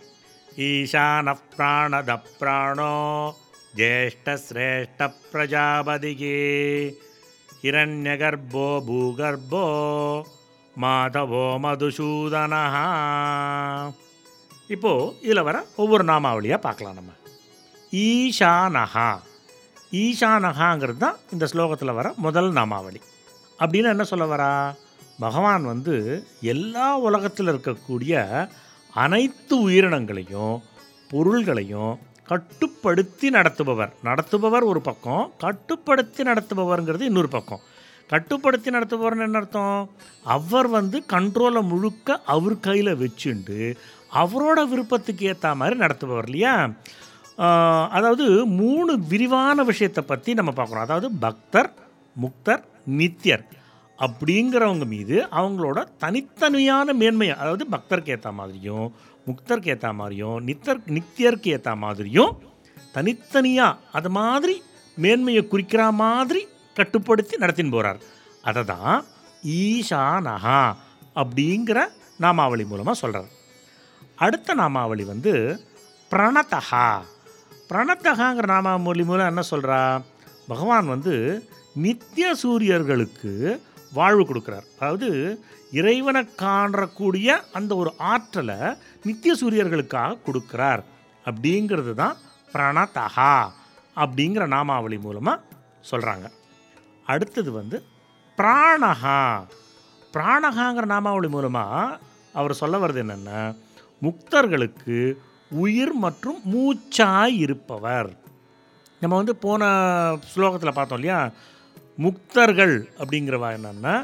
ஈசான 0.56 1.36
பிராணத 1.56 2.20
பிராணோ 2.40 2.92
ஜேஷ்டசிரேஷ்ட 3.76 5.10
பிரஜாபதிகே. 5.32 6.38
ஹிரண்யகர்ப்போ 7.64 8.68
பூகர்ப்போ 8.88 9.66
மாதவோ 10.82 11.58
மதுசூதனஹா. 11.64 12.86
இப்போது 14.68 15.22
இதில் 15.22 15.42
வர 15.42 15.66
ஒவ்வொரு 15.76 16.04
நாமாவளியாக 16.04 16.58
பார்க்கலாம் 16.58 16.94
நம்ம. 16.94 17.12
ஈஷானஹா. 17.92 19.20
ஈஷானஹாங்கிறது 19.92 20.98
தான் 20.98 21.16
இந்த 21.32 21.48
ஸ்லோகத்தில் 21.52 21.94
வர 21.94 22.14
முதல் 22.16 22.52
நாமாவளி. 22.52 23.02
அப்படின்னு 23.60 23.90
என்ன 23.90 24.04
சொல்ல 24.04 24.36
வரா? 24.36 24.76
பகவான் 25.20 25.64
வந்து 25.64 26.28
எல்லா 26.42 26.98
உலகத்தில் 26.98 27.48
இருக்கக்கூடிய 27.48 28.48
அனைத்து 28.94 29.70
உயிரினங்களையும் 29.70 30.62
பொருள்களையும் 31.10 32.00
கட்டுப்படுத்தி 32.24 33.30
நடத்துபவர். 33.30 33.94
நடத்துபவர் 34.04 34.64
ஒரு 34.64 34.82
பக்கம் 34.82 35.32
கட்டுப்படுத்தி 35.38 36.24
நடத்துபவர்ங்கிறது 36.24 37.02
இன்னொரு 37.02 37.28
பக்கம். 37.28 37.60
கட்டுப்படுத்தி 38.12 38.70
நடத்துபவர்னு 38.70 39.26
என்ன 39.28 39.40
அர்த்தம்? 39.42 39.78
அவர் 40.36 40.68
வந்து 40.78 40.98
கண்ட்ரோலை 41.14 41.62
முழுக்க 41.72 42.18
அவர் 42.34 42.56
கையில் 42.60 43.00
வச்சுண்டு 43.04 43.60
அவரோட 44.22 44.60
விருப்பத்துக்கு 44.72 45.24
ஏற்ற 45.32 45.54
மாதிரி 45.60 45.76
நடத்துபவர் 45.80 46.28
இல்லையா? 46.30 46.56
அதாவது 47.98 48.26
மூணு 48.62 48.94
விரிவான 49.12 49.64
விஷயத்தை 49.70 50.02
பற்றி 50.04 50.32
நம்ம 50.40 50.52
பார்க்குறோம் 50.58 50.86
அதாவது 50.88 51.10
பக்தர் 51.26 51.70
முக்தர் 52.16 52.64
நித்தியர் 53.00 53.46
அப்படிங்கிறவங்க 54.00 54.86
மீது 54.94 55.16
அவங்களோட 55.40 55.80
தனித்தனியான 56.04 56.94
மேன்மையை 57.02 57.36
அதாவது 57.42 57.66
பக்தருக்கு 57.74 58.14
ஏற்ற 58.16 58.30
மாதிரியும் 58.32 58.88
முக்தருக்கு 59.28 59.72
ஏற்ற 59.74 59.90
மாதிரியும் 59.94 60.38
நித்தர் 60.48 60.82
நித்தியருக்கு 60.96 61.50
ஏற்ற 61.56 61.72
மாதிரியும் 61.76 62.32
தனித்தனியாக 62.94 63.80
அது 63.92 64.10
மாதிரி 64.20 64.56
மேன்மையை 64.98 65.44
குறிக்கிற 65.48 65.84
மாதிரி 66.04 66.42
கட்டுப்படுத்தி 66.82 67.36
நடத்தின்னு 67.44 67.76
போகிறார் 67.76 68.00
அதை 68.50 68.62
தான் 68.64 68.96
ஈஷானஹா 69.58 70.62
அப்படிங்கிற 71.22 71.80
நாமாவளி 72.20 72.64
மூலமாக 72.72 72.98
சொல்கிறார் 73.02 73.32
அடுத்த 74.16 74.54
நாமாவளி 74.54 75.04
வந்து 75.06 75.34
பிரணதஹா. 76.12 76.88
பிரணத்தகாங்கிற 77.70 78.46
நாமாவளி 78.54 79.04
மூலம் 79.06 79.30
என்ன 79.32 79.42
சொல்கிறா 79.50 79.80
பகவான் 80.48 80.88
வந்து 80.88 81.14
நித்திய 81.76 82.28
சூரியர்களுக்கு 82.44 83.32
வாழ்வு 83.94 84.24
கொடுக்குறார். 84.24 84.68
அதாவது 84.80 85.10
இறைவனை 85.72 86.22
காணக்கூடிய 86.42 87.30
அந்த 87.52 87.72
ஒரு 87.76 87.92
ஆற்றலை 88.12 88.60
நித்திய 89.04 89.34
சூரியர்களுக்காக 89.42 90.20
கொடுக்குறார். 90.28 90.84
அப்படிங்கிறது 91.26 91.94
தான் 91.94 92.18
பிரணதகா 92.54 93.34
அப்படிங்கிற 93.96 94.46
நாமாவளி 94.48 94.98
மூலமாக 94.98 95.44
சொல்கிறாங்க 95.92 96.28
அடுத்தது 97.12 97.52
வந்து 97.52 97.78
பிராணஹா. 98.38 99.20
பிராணஹாங்கிற 100.14 100.86
நாமாவளி 100.86 101.28
மூலமாக 101.28 102.00
அவர் 102.36 102.60
சொல்ல 102.62 102.76
வர்றது 102.78 103.04
என்னென்னா 103.04 103.42
முக்தர்களுக்கு 104.02 104.98
உயிர் 105.62 105.94
மற்றும் 105.96 106.40
மூச்சாய் 106.54 107.36
இருப்பவர். 107.38 108.10
நம்ம 109.02 109.16
வந்து 109.16 109.36
போன 109.36 109.62
ஸ்லோகத்தில் 110.32 110.78
பார்த்தோம் 110.78 111.00
இல்லையா? 111.00 111.20
முக்தர்கள் 111.98 112.76
அப்படிங்கிறவா 113.00 113.50
என்னென்னா 113.58 113.96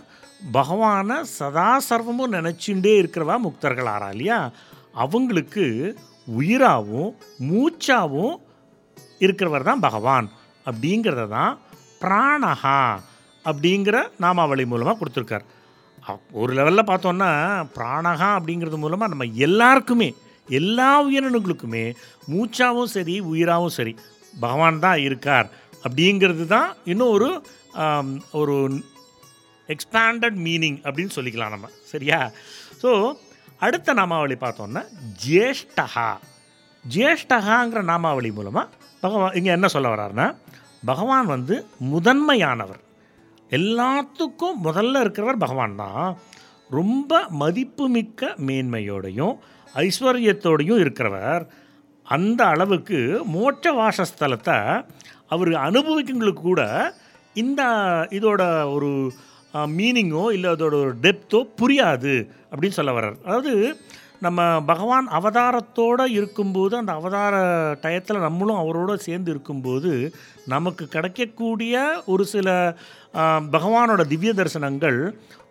பகவானை 0.51 1.17
சதா 1.37 1.69
சர்வமும் 1.89 2.35
நினச்சிண்டே 2.37 2.93
இருக்கிறவா 3.01 3.35
முக்தர்கள் 3.45 3.89
ஆறா 3.93 4.09
இல்லையா? 4.09 4.39
அவங்களுக்கு 5.03 5.65
உயிராகவும் 6.37 7.13
மூச்சாவும் 7.51 8.35
இருக்கிறவர் 9.19 9.69
தான் 9.69 9.85
பகவான் 9.87 10.27
அப்படிங்கிறத 10.65 11.25
தான் 11.29 11.53
பிராணஹா 12.01 12.79
அப்படிங்கிற 13.45 13.97
நாமாவளி 14.23 14.65
மூலமாக 14.65 14.97
கொடுத்துருக்கார். 14.99 15.45
ஒரு 16.41 16.51
லெவலில் 16.53 16.89
பார்த்தோன்னா 16.89 17.29
பிராணஹா 17.77 18.29
அப்படிங்கிறது 18.37 18.77
மூலமாக 18.77 19.11
நம்ம 19.13 19.25
எல்லாருக்குமே 19.47 20.09
எல்லா 20.49 20.89
உயிரினங்களுக்குமே 21.05 21.85
மூச்சாவும் 22.33 22.91
சரி 22.95 23.15
உயிராகவும் 23.31 23.75
சரி 23.77 23.93
பகவான் 24.39 24.83
தான் 24.85 24.99
இருக்கார் 25.07 25.47
அப்படிங்கிறது 25.83 26.45
தான் 26.47 26.69
இன்னும் 26.91 27.13
ஒரு 27.15 27.29
ஒரு 28.41 28.55
எக்ஸ்பேண்டட் 29.69 30.37
மீனிங் 30.45 30.77
அப்படின்னு 30.85 31.15
சொல்லிக்கலாம் 31.15 31.53
நம்ம. 31.55 31.67
சரியா? 31.91 32.19
ஸோ 32.81 32.89
அடுத்த 33.65 33.93
நாமாவளி 33.93 34.35
பார்த்தோன்னா 34.41 34.81
ஜேஷ்டஹா. 35.25 36.09
ஜேஷ்டஹாங்கிற 36.85 37.79
நாமாவளி 37.91 38.29
மூலமாக 38.31 38.67
பகவான் 39.01 39.35
இங்கே 39.39 39.51
என்ன 39.57 39.67
சொல்ல 39.67 39.87
வர்றாருன்னா 39.95 40.27
பகவான் 40.85 41.25
வந்து 41.25 41.65
முதன்மையானவர். 41.93 42.81
எல்லாத்துக்கும் 43.49 44.57
முதல்ல 44.63 45.01
இருக்கிறவர் 45.03 45.43
பகவான் 45.45 45.75
தான். 45.75 46.17
ரொம்ப 46.69 47.21
மதிப்புமிக்க 47.29 48.35
மேன்மையோடையும் 48.47 49.35
ஐஸ்வர்யத்தோடையும் 49.75 50.81
இருக்கிறவர். 50.83 51.45
அந்த 52.03 52.45
அளவுக்கு 52.45 52.99
மோட்ச 53.33 53.71
வாசஸ்தலத்தை 53.79 54.85
அவர் 55.27 55.51
அனுபவிக்கங்களுக்கு 55.53 56.41
கூட 56.41 56.93
இந்த 57.33 57.61
இதோட 58.09 58.73
ஒரு 58.73 59.11
மீனிங்கோ 59.53 60.31
இல்லை 60.31 60.49
அதோட 60.51 60.75
ஒரு 60.83 60.93
டெப்த்தோ 61.01 61.39
புரியாது 61.61 62.13
அப்படின்னு 62.51 62.77
சொல்ல 62.79 62.91
வர்றார். 62.99 63.17
அதாவது 63.23 63.53
நம்ம 64.19 64.61
பகவான் 64.61 65.07
அவதாரத்தோடு 65.07 66.05
இருக்கும்போது 66.05 66.77
அந்த 66.77 66.91
அவதார 66.93 67.35
டயத்தில் 67.81 68.25
நம்மளும் 68.25 68.61
அவரோட 68.61 68.95
சேர்ந்து 68.95 69.31
இருக்கும்போது 69.31 69.91
நமக்கு 70.45 70.87
கிடைக்கக்கூடிய 70.87 72.03
ஒரு 72.05 72.25
சில 72.25 72.77
பகவானோட 73.55 74.01
திவ்ய 74.07 74.33
தரிசனங்கள் 74.33 74.99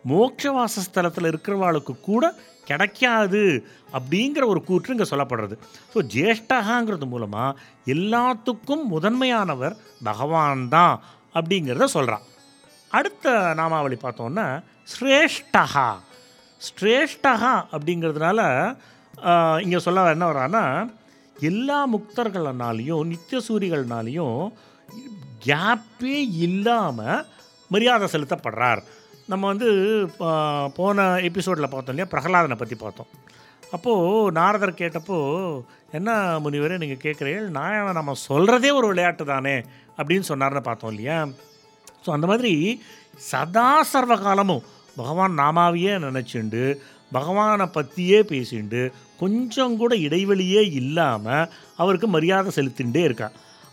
மோட்ச 0.09 0.51
வாசஸ்தலத்தில் 0.57 1.31
இருக்கிறவாளுக்கு 1.31 2.01
கூட 2.01 2.35
கிடைக்காது 2.65 3.65
அப்படிங்கிற 3.93 4.45
ஒரு 4.47 4.65
கூற்று 4.65 4.95
இங்கே 4.95 5.09
சொல்லப்படுறது. 5.11 5.55
ஸோ 5.93 5.99
ஜேஷ்டகாங்கிறது 6.15 7.07
மூலமாக 7.09 7.59
எல்லாத்துக்கும் 7.87 8.85
முதன்மையானவர் 8.91 9.77
பகவான் 10.03 10.69
தான் 10.69 11.01
அப்படிங்கிறத 11.35 11.85
சொல்கிறான் 11.85 12.27
அடுத்த 12.91 13.55
நாமாவளி 13.55 13.97
பார்த்தோன்னா 14.03 14.47
ஸ்ரேஷ்டகா. 14.95 15.89
ஸ்ரேஷ்டகா 16.61 17.55
அப்படிங்கிறதுனால 17.75 18.41
இங்கே 19.65 19.79
சொல்ல 19.87 20.15
என்ன 20.17 20.27
வரான்னா 20.31 20.65
எல்லா 21.37 21.79
முக்தர்கள்னாலையும் 21.95 23.09
நித்திய 23.13 23.39
சூரிகள்னாலையும் 23.49 24.41
கேப்பே 25.47 26.19
இல்லாமல் 26.47 27.25
மரியாதை 27.71 28.07
செலுத்தப்படுறார். 28.13 28.81
நம்ம 29.31 29.47
வந்து 29.53 29.69
போன 30.79 31.07
எபிசோடில் 31.29 31.73
பார்த்தோம் 31.73 31.95
இல்லையா 31.95 32.11
பிரகலாதனை 32.13 32.57
பற்றி 32.59 32.77
பார்த்தோம். 32.83 33.11
அப்போது 33.77 34.33
நாரதர் 34.39 34.81
கேட்டப்போ 34.81 35.19
என்ன 35.99 36.11
முனிவரே 36.45 36.77
நீங்கள் 36.83 37.03
கேட்குறீங்க 37.05 37.43
நான் 37.59 37.99
நம்ம 37.99 38.15
சொல்கிறதே 38.29 38.71
ஒரு 38.79 38.87
விளையாட்டு 38.93 39.25
தானே? 39.35 39.57
அப்படின்னு 39.99 40.29
சொன்னார்னு 40.31 40.63
பார்த்தோம் 40.69 40.93
இல்லையா? 40.95 41.19
ஸோ 42.05 42.09
அந்த 42.17 42.27
மாதிரி 42.33 42.53
சதா 43.31 43.69
சர்வ 43.93 44.17
காலமும் 44.25 44.65
பகவான் 44.97 45.39
நாமாவையே 45.39 45.95
நினச்சிண்டு 45.99 46.63
பகவானை 47.13 47.67
பற்றியே 47.67 48.21
பேசிண்டு 48.23 48.93
கொஞ்சம் 49.19 49.77
கூட 49.77 49.95
இடைவெளியே 49.97 50.63
இல்லாமல் 50.73 51.49
அவருக்கு 51.77 52.09
மரியாதை 52.09 52.53
செலுத்திண்டே 52.57 53.03
இருக்கா 53.05 53.29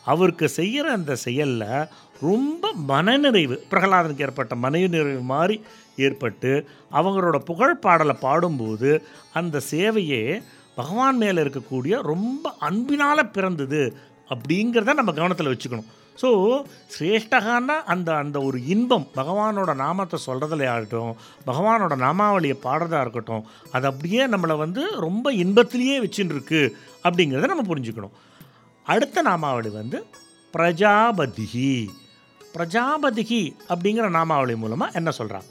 அவருக்கு 0.05 0.49
செய்கிற 0.49 0.85
அந்த 0.91 1.13
செயலில் 1.15 1.87
ரொம்ப 2.21 2.73
மனநிறைவு 2.73 3.55
பிரகலாதனுக்கு 3.71 4.25
ஏற்பட்ட 4.27 4.55
மனநிறைவு 4.55 5.21
மாதிரி 5.21 5.55
ஏற்பட்டு 5.95 6.51
அவங்களோட 6.91 7.37
புகழ் 7.37 7.75
பாடலை 7.75 8.15
பாடும்போது 8.15 8.91
அந்த 9.33 9.61
சேவையே 9.71 10.41
பகவான் 10.75 11.17
மேலே 11.17 11.41
இருக்கக்கூடிய 11.41 12.01
ரொம்ப 12.01 12.53
அன்பினால் 12.59 13.31
பிறந்தது 13.31 13.81
அப்படிங்கிறத 14.29 14.93
நம்ம 14.93 15.11
கவனத்தில் 15.11 15.51
வச்சுக்கணும். 15.53 15.89
ஸோ 16.21 16.61
சிரேஷ்டகான்னா 16.99 17.83
அந்த 17.83 18.15
அந்த 18.15 18.41
ஒரு 18.41 18.65
இன்பம் 18.65 19.07
பகவானோட 19.15 19.75
நாமத்தை 19.75 20.19
சொல்கிறதுல 20.25 20.67
ஆகட்டும் 20.67 21.15
பகவானோட 21.45 21.95
நாமாவளியை 21.95 22.57
பாடுறதா 22.63 23.01
இருக்கட்டும் 23.01 23.45
அது 23.71 23.87
அப்படியே 23.87 24.27
நம்மளை 24.27 24.57
வந்து 24.57 24.99
ரொம்ப 24.99 25.33
இன்பத்திலேயே 25.33 25.99
வச்சுட்டு 25.99 26.29
இருக்கு 26.29 26.77
அப்படிங்கிறத 27.03 27.47
நம்ம 27.47 27.75
புரிஞ்சுக்கணும். 27.75 28.11
அடுத்த 28.83 29.21
நாமாவளி 29.21 29.69
வந்து 29.69 30.05
பிரஜாபதிகி 30.53 31.89
பிரஜாபதிகி 32.57 33.55
அப்படிங்கிற 33.69 34.09
நாமாவளி 34.09 34.55
மூலமாக 34.55 34.91
என்ன 34.93 35.11
சொல்கிறான் 35.11 35.43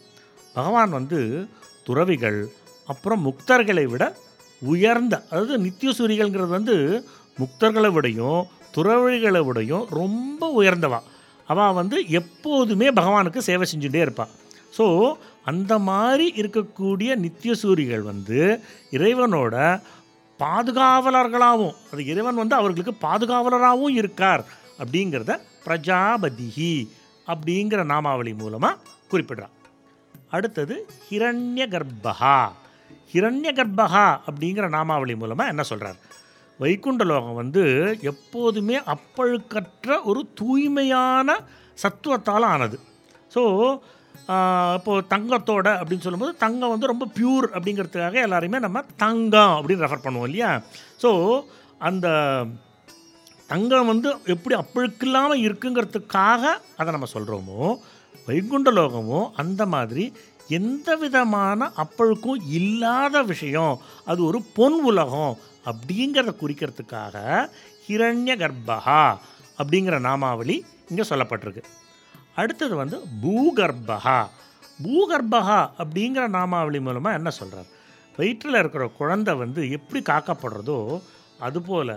பகவான் 0.54 0.90
வந்து 0.90 1.48
துறவிகள் 1.84 2.48
அப்புறம் 2.86 3.26
முக்தர்களை 3.26 3.84
விட 3.84 4.16
உயர்ந்த 4.60 5.26
அதாவது 5.30 5.58
நித்தியசூரிகள்ங்கிறது 5.58 6.46
வந்து 6.46 7.06
முக்தர்களை 7.38 7.92
விடையும் 7.92 8.48
துறவிகளை 8.74 9.40
விடையும் 9.44 9.86
ரொம்ப 9.90 10.62
உயர்ந்தவா. 10.62 11.00
அவள் 11.48 11.72
வந்து 11.72 12.08
எப்போதுமே 12.08 12.88
பகவானுக்கு 12.90 13.38
சேவை 13.38 13.66
செஞ்சுட்டே 13.72 14.00
இருப்பாள் 14.00 14.32
ஸோ 14.78 14.84
அந்த 15.44 15.78
மாதிரி 15.78 16.32
இருக்கக்கூடிய 16.36 17.10
நித்தியசூரிகள் 17.16 18.02
வந்து 18.02 18.38
இறைவனோட 18.90 19.54
பாதுகாவலர்களாகவும் 20.40 21.74
அது 21.92 22.06
இறைவன் 22.06 22.34
வந்து 22.34 22.54
அவர்களுக்கு 22.54 22.94
பாதுகாவலராகவும் 23.06 23.96
இருக்கார் 23.96 24.44
அப்படிங்கிறத 24.78 25.32
பிரஜாபதிஹி 25.66 26.72
அப்படிங்கிற 27.26 27.84
நாமாவளி 27.84 28.34
மூலமாக 28.34 28.78
குறிப்பிடுறான் 29.10 29.54
அடுத்தது 30.30 30.74
ஹிரண்ய 31.10 31.62
கர்ப்பகா 31.68 32.36
ஹிரண்ய 33.12 33.50
கர்ப்பகா 33.52 34.06
அப்படிங்கிற 34.26 34.68
நாமாவளி 34.68 35.16
மூலமாக 35.16 35.48
என்ன 35.48 35.62
சொல்கிறார் 35.62 35.98
வைகுண்ட 36.62 37.04
லோகம் 37.10 37.40
வந்து 37.40 37.64
எப்போதுமே 38.12 38.76
அப்பழுக்கற்ற 38.94 39.98
ஒரு 40.10 40.20
தூய்மையான 40.40 41.38
சத்துவத்தால் 41.82 42.46
ஆனது. 42.54 42.78
ஸோ 43.34 43.42
இப்போது 44.76 45.06
தங்கத்தோட 45.12 45.68
அப்படின்னு 45.78 46.04
சொல்லும்போது 46.06 46.34
தங்கம் 46.42 46.72
வந்து 46.72 46.90
ரொம்ப 46.90 47.04
பியூர் 47.16 47.46
அப்படிங்கிறதுக்காக 47.56 48.18
எல்லாரையுமே 48.26 48.58
நம்ம 48.64 48.82
தங்கம் 49.04 49.54
அப்படின்னு 49.58 49.84
ரெஃபர் 49.84 50.04
பண்ணுவோம் 50.04 50.28
இல்லையா? 50.30 50.50
ஸோ 51.02 51.10
அந்த 51.88 52.08
தங்கம் 53.52 53.90
வந்து 53.92 54.10
எப்படி 54.34 54.54
அப்பழுக்கு 54.62 55.06
இல்லாமல் 55.06 55.42
இருக்குங்கிறதுக்காக 55.46 56.42
அதை 56.80 56.90
நம்ம 56.96 57.08
சொல்கிறோமோ 57.14 57.62
வைகுண்ட 58.28 58.70
லோகமோ 58.78 59.20
அந்த 59.42 59.62
மாதிரி 59.74 60.04
எந்த 60.58 60.88
விதமான 61.02 61.70
அப்பழுக்கும் 61.82 62.40
இல்லாத 62.58 63.16
விஷயம். 63.30 63.74
அது 64.10 64.20
ஒரு 64.28 64.38
பொன் 64.56 64.78
உலகம். 64.90 65.34
அப்படிங்கிறத 65.64 66.32
குறிக்கிறதுக்காக 66.40 67.16
ஹிரண்ய 67.86 68.32
கர்ப்பகா 68.42 69.16
அப்படிங்கிற 69.58 70.00
நாமாவளி 70.00 70.56
இங்கே 70.88 71.04
சொல்லப்பட்டிருக்கு. 71.08 71.62
அடுத்தது 72.34 72.74
வந்து 72.76 72.96
பூகர்பகா 73.22 74.18
பூகர்பகா 74.84 75.60
அப்படிங்கிற 75.78 76.28
நாமாவளி 76.28 76.80
மூலமாக 76.80 77.16
என்ன 77.16 77.30
சொல்கிறார் 77.30 77.70
வயிற்றில் 78.16 78.54
இருக்கிற 78.54 78.86
குழந்தை 78.88 79.34
வந்து 79.34 79.70
எப்படி 79.70 80.00
காக்கப்படுறதோ 80.02 81.00
அதுபோல் 81.38 81.94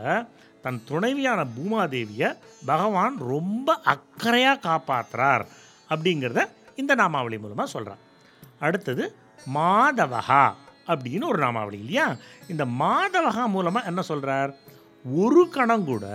தன் 0.61 0.81
துணைவியான 0.89 1.39
பூமாதேவியை 1.55 2.29
பகவான் 2.65 3.15
ரொம்ப 3.17 3.81
அக்கறையாக 3.85 4.63
காப்பாற்றுறார் 4.67 5.45
அப்படிங்கிறத 5.89 6.43
இந்த 6.75 6.95
நாமாவளி 6.95 7.39
மூலமாக 7.39 7.69
சொல்கிறார் 7.69 8.03
அடுத்தது 8.59 9.15
மாதவகா. 9.53 10.53
அப்படின்னு 10.87 11.27
ஒரு 11.27 11.39
நாமாவளி 11.43 11.77
இல்லையா? 11.77 12.15
இந்த 12.47 12.65
மாதவகா 12.65 13.45
மூலமாக 13.45 13.85
என்ன 13.85 14.01
சொல்கிறார் 14.01 14.55
ஒரு 15.05 15.49
கணம் 15.49 15.85
கூட 15.85 16.05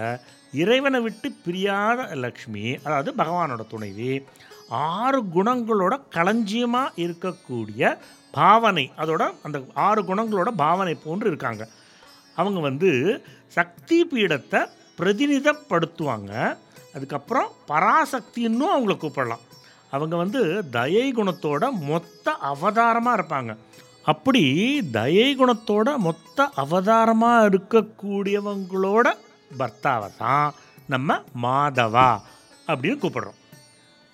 இறைவனை 0.52 1.00
விட்டு 1.00 1.28
பிரியாத 1.44 2.14
லக்ஷ்மி 2.14 2.78
அதாவது 2.84 3.10
பகவானோட 3.16 3.66
துணைவி 3.68 4.24
ஆறு 4.68 5.20
குணங்களோட 5.22 5.94
களஞ்சியமாக 6.10 6.94
இருக்கக்கூடிய 6.96 7.98
பாவனை 8.32 8.90
அதோட 8.96 9.22
அந்த 9.42 9.60
ஆறு 9.74 10.02
குணங்களோட 10.02 10.48
பாவனை 10.48 10.94
போன்று 10.94 11.26
இருக்காங்க. 11.26 11.68
அவங்க 12.36 12.60
வந்து 12.60 12.90
சக்தி 13.46 14.06
பீடத்தை 14.06 14.60
பிரதிநிதப்படுத்துவாங்க. 14.98 16.32
அதுக்கப்புறம் 16.94 17.48
பராசக்தின்னு 17.68 18.66
அவங்கள 18.74 18.94
கூப்பிடலாம். 18.96 19.44
அவங்க 19.90 20.16
வந்து 20.16 20.68
தயை 20.70 21.12
குணத்தோட 21.12 21.64
மொத்த 21.70 22.32
அவதாரமாக 22.32 23.16
இருப்பாங்க. 23.18 23.56
அப்படி 24.04 24.42
தயை 24.96 25.28
குணத்தோட 25.36 25.88
மொத்த 25.98 26.48
அவதாரமாக 26.62 27.48
இருக்கக்கூடியவங்களோட 27.48 29.06
பர்த்தாவை 29.58 30.08
தான் 30.16 30.54
நம்ம 30.92 31.18
மாதவா 31.42 32.10
அப்படின்னு 32.66 32.98
கூப்பிடுறோம். 33.02 33.38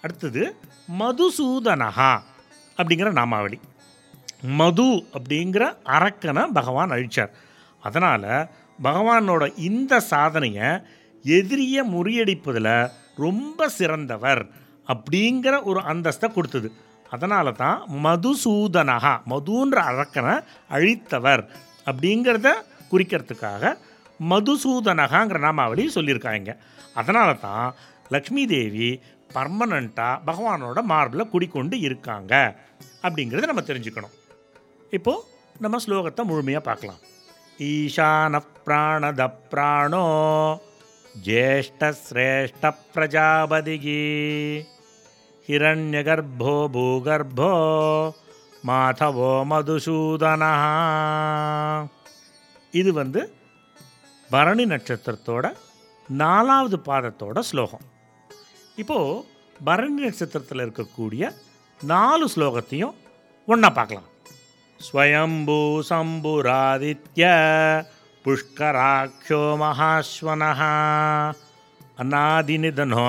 அடுத்தது 0.03 0.43
மதுசூதனஹா 1.01 2.13
அப்படிங்கிற 2.79 3.11
நாமாவளி. 3.13 3.59
மது 4.61 4.89
அப்படிங்கிற 5.17 5.65
அரக்கனை 5.97 6.43
பகவான் 6.59 6.91
அழிச்சார். 6.91 7.33
அதனால் 7.83 8.49
பகவானோட 8.83 9.45
இந்த 9.69 10.01
சாதனையை 10.01 10.69
எதிரியை 11.25 11.83
முறியடிப்பதில் 11.95 12.91
ரொம்ப 13.25 13.69
சிறந்தவர் 13.69 14.43
அப்படிங்கிற 14.89 15.63
ஒரு 15.63 15.81
அந்தஸ்தை 15.81 16.29
கொடுத்தது. 16.33 16.69
அதனால 17.15 17.53
தான் 17.63 17.79
மதுசூதனகா 18.05 19.15
மதுன்ற 19.33 19.77
அரக்கனை 19.91 20.35
அழித்தவர் 20.77 21.43
அப்படிங்கிறத 21.91 22.49
குறிக்கிறதுக்காக 22.91 23.75
மதுசூதனகாங்கிற 24.31 25.39
நாமாவளி 25.47 25.85
சொல்லியிருக்காங்க. 25.95 26.51
அதனால 27.01 27.29
தான் 27.47 27.67
லக்ஷ்மி 28.15 28.43
தேவி 28.53 28.89
பர்மனண்ட்டாக 29.35 30.23
பகவானோட 30.29 30.83
மார்பில் 30.93 31.31
குடிக்கொண்டு 31.33 31.77
இருக்காங்க 31.87 32.35
அப்படிங்கிறத 33.05 33.51
நம்ம 33.51 33.65
தெரிஞ்சுக்கணும். 33.71 34.15
இப்போது 34.99 35.25
நம்ம 35.65 35.79
ஸ்லோகத்தை 35.85 36.25
முழுமையாக 36.31 36.69
பார்க்கலாம். 36.69 37.03
ஈசான 37.71 38.41
பிராணத 38.65 39.23
பிராணோ 39.53 40.07
ஜேஷ்டஸ்ரேஷ்ட 41.27 42.73
பிரஜாபதிகி. 42.95 44.01
ஹிரண்யகர்ப்போ 45.49 46.53
பூகர்ப்போ 46.75 47.51
மாதவோ 48.69 49.33
மதுசூதனா 49.51 50.53
இது 52.71 52.93
வந்து 52.93 53.21
பரணி 54.31 54.65
நட்சத்திரத்தோட 54.65 55.45
நாலாவது 56.09 56.77
பாதத்தோட 56.87 57.39
ஸ்லோகம். 57.51 57.85
இப்போது 58.77 59.25
பரணி 59.65 60.01
நட்சத்திரத்தில் 60.01 60.65
இருக்கக்கூடிய 60.65 61.33
நாலு 61.81 62.27
ஸ்லோகத்தையும் 62.35 62.95
ஒன்றா 63.47 63.71
பார்க்கலாம். 63.71 64.09
ஸ்வயம்பூ 64.81 65.59
சம்புராதித்ய 65.91 67.25
புஷ்கராட்சோ 68.25 69.43
மகாஸ்வனः 69.63 70.61
அநாதிநிதனோ 72.03 73.05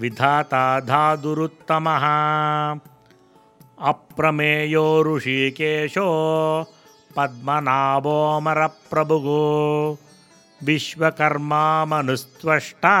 विधाता 0.00 0.80
धादुरुत्तमः। 0.80 2.04
अप्रमेयो 3.88 5.16
ऋषिकेशो 5.16 6.06
पद्मनाभोमरप्रभुः 7.16 9.26
विश्वकर्मा 10.66 11.84
मनुस्त्वष्टा 11.84 12.96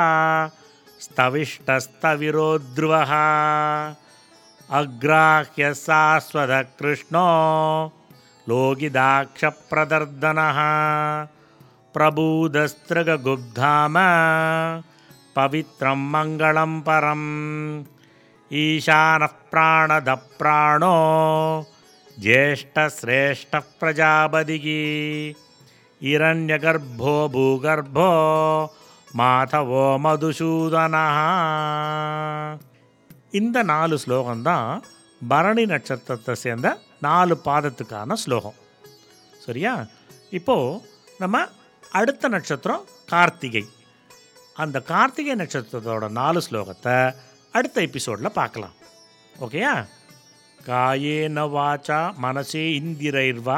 स्तविष्टस्तविरुध्रुवः। 1.00 3.12
अग्राह्य 4.70 5.74
शाश्वतकृष्णो 5.74 7.28
लोकिदाक्षप्रदर्दनः 8.48 10.58
प्रबूदस्रगुब्धाम 11.94 13.94
पवित्रं 15.35 16.01
मङ्गलं 16.13 16.73
परम् 16.81 17.27
ईशानः 18.51 19.35
प्राणदः 19.51 20.23
प्राणो 20.39 20.95
ज्येष्ठश्रेष्ठः 22.17 23.69
प्रजापतिः 23.79 24.65
இரண்யகர்ப்போ 26.01 27.11
பூகர்ப்போ 27.33 28.07
மாதவோ 29.11 29.83
மதுசூதனா 30.03 31.03
இந்த 33.33 33.57
நாலு 33.63 33.95
ஸ்லோகம்தான் 34.03 34.69
பரணி 35.21 35.63
நட்சத்திரத்தை 35.65 36.35
சேர்ந்த 36.43 36.67
நாலு 37.01 37.35
பாதத்துக்கான 37.45 38.17
ஸ்லோகம் 38.23 38.57
சரியா 39.45 39.73
இப்போது 40.31 40.79
நம்ம 41.19 41.37
அடுத்த 41.91 42.29
நட்சத்திரம் 42.35 42.83
கார்த்திகை 43.09 43.63
அந்த 44.62 44.80
கார்த்திகை 44.90 45.34
நட்சத்திரத்தோட 45.36 46.08
நாலு 46.18 46.40
ஸ்லோகத்தை 46.46 46.96
அடுத்த 47.52 47.76
எபிசோடில் 47.86 48.36
பார்க்கலாம். 48.38 48.74
ஓகேயா 49.44 49.74
காயேன 50.66 51.42
வாச்சா 51.54 51.98
மனசே 52.24 52.64
இந்திரைர்வா 52.80 53.56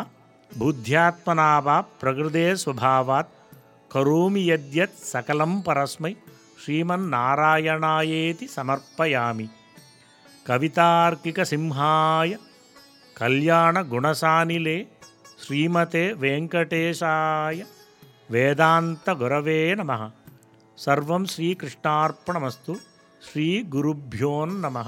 புத்தியாத்மனாவா 0.50 1.76
பிரகிருதே 2.00 2.48
சுபாவாத் 2.64 3.32
கரோமி 3.94 4.42
யத்யத் 4.50 4.98
சகலம் 5.12 5.56
பரஸ்மை 5.66 6.12
ஸ்ரீமன் 6.60 7.06
நாராயணாயேதி 7.14 8.46
சமர்ப்பயாமி. 8.56 9.48
கவிதார்க்கிக 10.48 11.44
சிம்ஹாய 11.52 12.38
கல்யாண 13.20 13.82
குணசானிலே 13.92 14.78
ஸ்ரீமதே 15.42 16.06
வெங்கடேஷாய 16.22 17.66
வேதாந்த 18.34 19.14
குரவே 19.22 19.60
நமகா 19.80 20.08
சர்வம் 20.86 21.24
ஸ்ரீகிருஷ்ணார்ப்பணமஸ்து 21.36 22.74
ஸ்ரீ 23.20 23.64
குருப்பியோன் 23.70 24.52
நம 24.64 24.82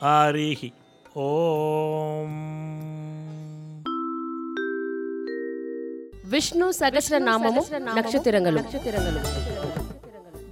ஆரேஹி 0.00 0.72
ஓம். 1.12 2.38
விஷ்ணு 6.30 6.72
சகசர 6.78 7.18
நாமமும் 7.28 7.68
நட்சத்திரங்களும் 7.70 8.64
நட்சத்திரங்களும். 8.64 9.26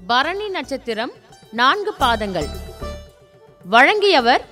பரணி 0.06 0.48
நட்சத்திரம் 0.48 1.12
நான்கு 1.52 1.94
பாதங்கள். 1.94 2.46
வழங்கியவர் 3.64 4.44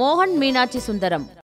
மோகன் 0.00 0.34
மீனாட்சி 0.34 0.78
சுந்தரம். 0.78 1.26